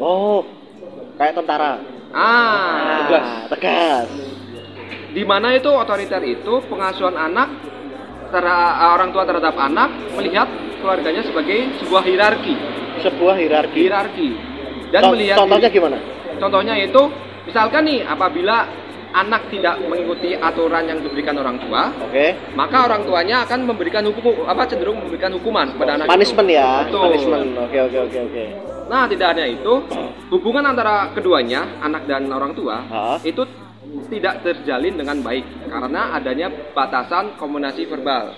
Oh, 0.00 0.42
kayak 1.14 1.34
tentara. 1.34 1.72
Ah, 2.14 3.06
Tegas. 3.06 3.26
tegas. 3.50 4.08
Di 5.14 5.22
mana 5.22 5.54
itu 5.54 5.70
otoriter 5.70 6.18
itu 6.20 6.58
pengasuhan 6.66 7.14
anak 7.14 7.48
tera- 8.28 8.92
orang 8.92 9.14
tua 9.14 9.22
terhadap 9.22 9.54
anak 9.54 9.88
melihat 10.12 10.48
keluarganya 10.82 11.22
sebagai 11.22 11.70
sebuah 11.78 12.02
hierarki. 12.02 12.54
Sebuah 13.00 13.34
hierarki. 13.38 13.80
Hierarki. 13.80 14.28
Dan 14.90 15.00
Con- 15.00 15.12
melihat 15.14 15.36
Contohnya 15.38 15.68
diri- 15.70 15.76
gimana? 15.78 15.98
Contohnya 16.34 16.74
itu, 16.76 17.02
misalkan 17.46 17.82
nih, 17.84 18.02
apabila 18.02 18.56
anak 19.14 19.46
tidak 19.46 19.78
mengikuti 19.80 20.34
aturan 20.34 20.82
yang 20.84 20.98
diberikan 20.98 21.38
orang 21.38 21.62
tua, 21.62 21.94
Oke. 22.02 22.34
maka 22.52 22.82
orang 22.82 23.06
tuanya 23.06 23.46
akan 23.46 23.62
memberikan 23.64 24.02
hukum, 24.04 24.42
apa 24.42 24.66
cenderung 24.66 24.98
memberikan 24.98 25.30
hukuman 25.30 25.70
kepada 25.70 25.94
anak 25.94 26.10
Punishment 26.10 26.48
itu. 26.50 26.58
ya. 26.58 26.70
Betul. 26.82 27.02
Punishment. 27.06 27.48
Oke, 27.56 27.78
oke, 27.80 27.98
oke, 28.02 28.18
oke. 28.20 28.44
Nah, 28.84 29.06
tidak 29.06 29.26
hanya 29.30 29.46
itu, 29.46 29.72
hubungan 30.28 30.66
antara 30.66 31.14
keduanya, 31.14 31.78
anak 31.80 32.02
dan 32.04 32.26
orang 32.28 32.52
tua, 32.52 32.82
Ah. 32.84 33.16
itu 33.22 33.46
tidak 34.06 34.42
terjalin 34.42 34.94
dengan 34.94 35.18
baik 35.20 35.44
karena 35.66 36.12
adanya 36.12 36.46
batasan 36.72 37.36
komunikasi 37.36 37.86
verbal, 37.86 38.34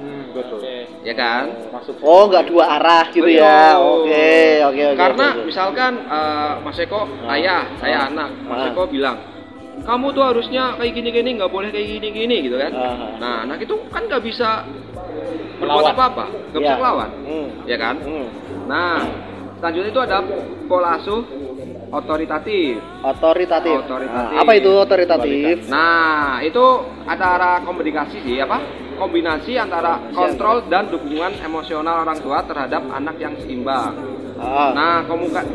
Hmm, 0.00 0.32
betul. 0.32 0.64
Ya 1.04 1.12
kan? 1.12 1.52
Maksud 1.76 2.00
Oh, 2.00 2.24
nggak 2.24 2.48
dua 2.48 2.80
arah 2.80 3.04
gitu 3.12 3.28
ya. 3.28 3.76
Betul. 3.76 4.08
Oke, 4.08 4.32
oke, 4.64 4.82
oke. 4.88 4.96
Karena 4.96 5.26
oke, 5.28 5.36
oke. 5.36 5.44
misalkan 5.44 5.92
eh, 6.00 6.52
Mas 6.64 6.78
Eko 6.80 7.00
Ah. 7.20 7.36
ayah, 7.36 7.62
saya 7.76 7.96
Ah. 8.00 8.08
anak, 8.08 8.30
Mas 8.48 8.64
Ah. 8.64 8.68
Eko 8.72 8.82
bilang, 8.88 9.16
kamu 9.84 10.06
tuh 10.10 10.24
harusnya 10.24 10.72
kayak 10.80 10.96
gini-gini, 10.96 11.36
nggak 11.36 11.52
boleh 11.52 11.68
kayak 11.68 12.00
gini-gini 12.00 12.48
gitu 12.48 12.56
kan? 12.56 12.72
Ah. 12.72 12.96
Nah, 13.20 13.34
anak 13.44 13.60
itu 13.60 13.76
kan 13.92 14.08
nggak 14.08 14.24
bisa 14.24 14.64
berbuat 15.60 15.84
Melawan. 15.84 15.92
apa-apa, 15.92 16.24
nggak 16.48 16.60
bisa 16.64 16.72
Iya. 16.72 16.80
melawan, 16.80 17.10
Hmm. 17.20 17.48
ya 17.68 17.76
kan? 17.76 17.96
Hmm. 18.00 18.26
Nah, 18.72 18.96
selanjutnya 19.60 19.90
itu 19.92 20.00
ada 20.00 20.18
pola 20.64 20.96
asuh 20.96 21.20
otoritatif. 21.90 22.78
Otoritatif. 23.02 23.76
Otoritatif. 23.84 24.34
Nah, 24.34 24.42
apa 24.42 24.52
itu 24.54 24.70
otoritatif? 24.70 25.54
Nah, 25.66 26.40
itu 26.46 26.64
antara 27.04 27.60
komunikasi 27.66 28.22
sih, 28.22 28.38
apa? 28.38 28.62
Kombinasi 28.96 29.56
antara 29.56 29.98
kontrol 30.12 30.68
dan 30.68 30.92
dukungan 30.92 31.40
emosional 31.42 32.04
orang 32.04 32.18
tua 32.20 32.44
terhadap 32.44 32.82
anak 32.92 33.16
yang 33.18 33.34
seimbang. 33.42 33.96
Ah, 34.40 34.72
Nah, 34.72 34.96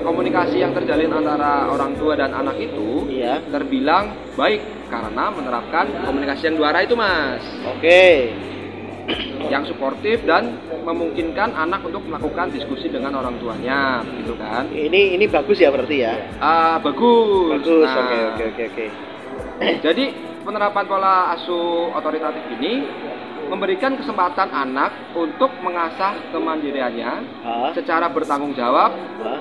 komunikasi 0.05 0.61
yang 0.61 0.73
terjalin 0.77 1.09
antara 1.09 1.65
orang 1.73 1.97
tua 1.97 2.13
dan 2.13 2.33
anak 2.37 2.57
itu 2.61 3.09
iya. 3.09 3.41
terbilang 3.49 4.13
baik 4.37 4.61
karena 4.93 5.33
menerapkan 5.33 5.89
komunikasi 6.05 6.53
yang 6.53 6.55
dua 6.61 6.69
arah 6.69 6.81
itu, 6.85 6.93
Mas. 6.93 7.41
Oke. 7.65 8.29
Yang 9.45 9.77
suportif 9.77 10.25
dan 10.25 10.57
memungkinkan 10.81 11.53
anak 11.53 11.85
untuk 11.85 12.01
melakukan 12.09 12.49
diskusi 12.49 12.89
dengan 12.89 13.13
orang 13.13 13.37
tuanya, 13.37 14.01
gitu 14.17 14.33
kan? 14.35 14.65
Ini 14.73 15.13
ini 15.13 15.25
bagus 15.29 15.61
ya 15.61 15.69
berarti 15.69 15.97
ya. 16.01 16.13
Ah, 16.41 16.81
bagus. 16.81 17.61
Bagus. 17.61 17.85
Nah, 17.85 18.01
Oke, 18.01 18.17
oke, 18.33 18.43
oke, 18.49 18.63
oke. 18.73 18.85
Jadi 19.85 20.05
penerapan 20.41 20.85
pola 20.85 21.33
asuh 21.33 21.93
otoritatif 21.93 22.43
ini 22.57 22.85
memberikan 23.45 23.93
kesempatan 23.93 24.49
anak 24.49 25.13
untuk 25.13 25.53
mengasah 25.61 26.17
kemandiriannya 26.33 27.11
Hah? 27.45 27.69
secara 27.77 28.09
bertanggung 28.09 28.57
jawab 28.57 28.93
Hah? 29.21 29.39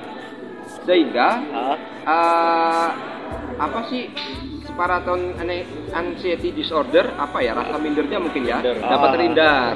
sehingga 0.84 1.28
Hah? 1.40 1.76
eh, 2.04 2.88
apa 3.56 3.80
sih 3.88 4.12
separaton 4.74 5.38
ane- 5.38 5.62
anxiety 5.88 6.50
disorder 6.50 7.14
apa 7.14 7.38
ya 7.38 7.54
rasa 7.54 7.78
mindernya 7.78 8.18
mungkin 8.18 8.42
ya 8.42 8.58
Minder. 8.58 8.74
dapat 8.82 9.06
Ah. 9.06 9.12
terhindar 9.14 9.72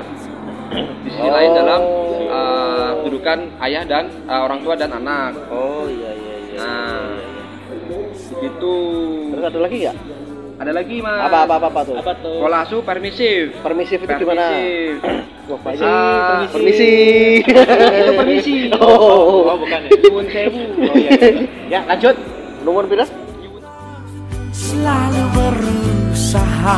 di 0.98 1.08
sisi 1.08 1.22
Oh. 1.22 1.30
lain 1.30 1.50
dalam 1.54 1.80
eh, 2.28 2.90
kedudukan 2.98 3.38
ayah 3.62 3.87
dan 3.87 4.11
eh, 4.11 4.40
orang 4.42 4.58
tua 4.58 4.74
dan 4.74 4.90
anak 4.92 5.38
Oh 5.48 5.87
iya 5.87 6.11
iya 6.12 6.34
iya. 6.42 6.58
Nah. 6.58 7.14
iya, 7.14 7.26
iya. 7.30 7.46
begitu 8.34 8.74
Terus 9.30 9.44
ada 9.46 9.58
lagi 9.61 9.76
nggak? 9.80 9.96
ada 10.58 10.72
lagi 10.74 10.96
mas 10.98 11.22
Apa 11.22 11.38
apa 11.46 11.54
apa, 11.54 11.66
apa 11.70 11.80
tuh? 11.87 11.96
Apa 11.96 12.12
tuh? 12.18 12.38
kolasu 12.42 12.76
permisif 12.82 13.54
Permisif 13.62 13.98
itu 14.00 14.11
gimana? 14.12 14.50
Permisif. 14.50 14.94
Wah, 15.46 15.58
Permisi, 15.62 15.84
Ah, 15.87 16.42
Permisi. 16.50 16.92
itu 17.94 18.12
permisi 18.12 18.54
Oh. 18.74 19.46
Oh, 19.46 19.56
bukan 19.56 19.78
ya. 19.80 19.90
Nuwun 20.02 20.26
sewu 20.26 20.62
Oh 20.82 20.94
iya. 20.98 21.11
iya. 21.14 21.30
Ya, 21.72 21.80
lanjut. 21.87 22.18
Nomor 22.61 22.84
pira? 22.84 23.06
Selalu 24.68 25.24
berusaha 25.33 26.76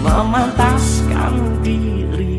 memantaskan 0.00 1.60
diriku 1.60 2.35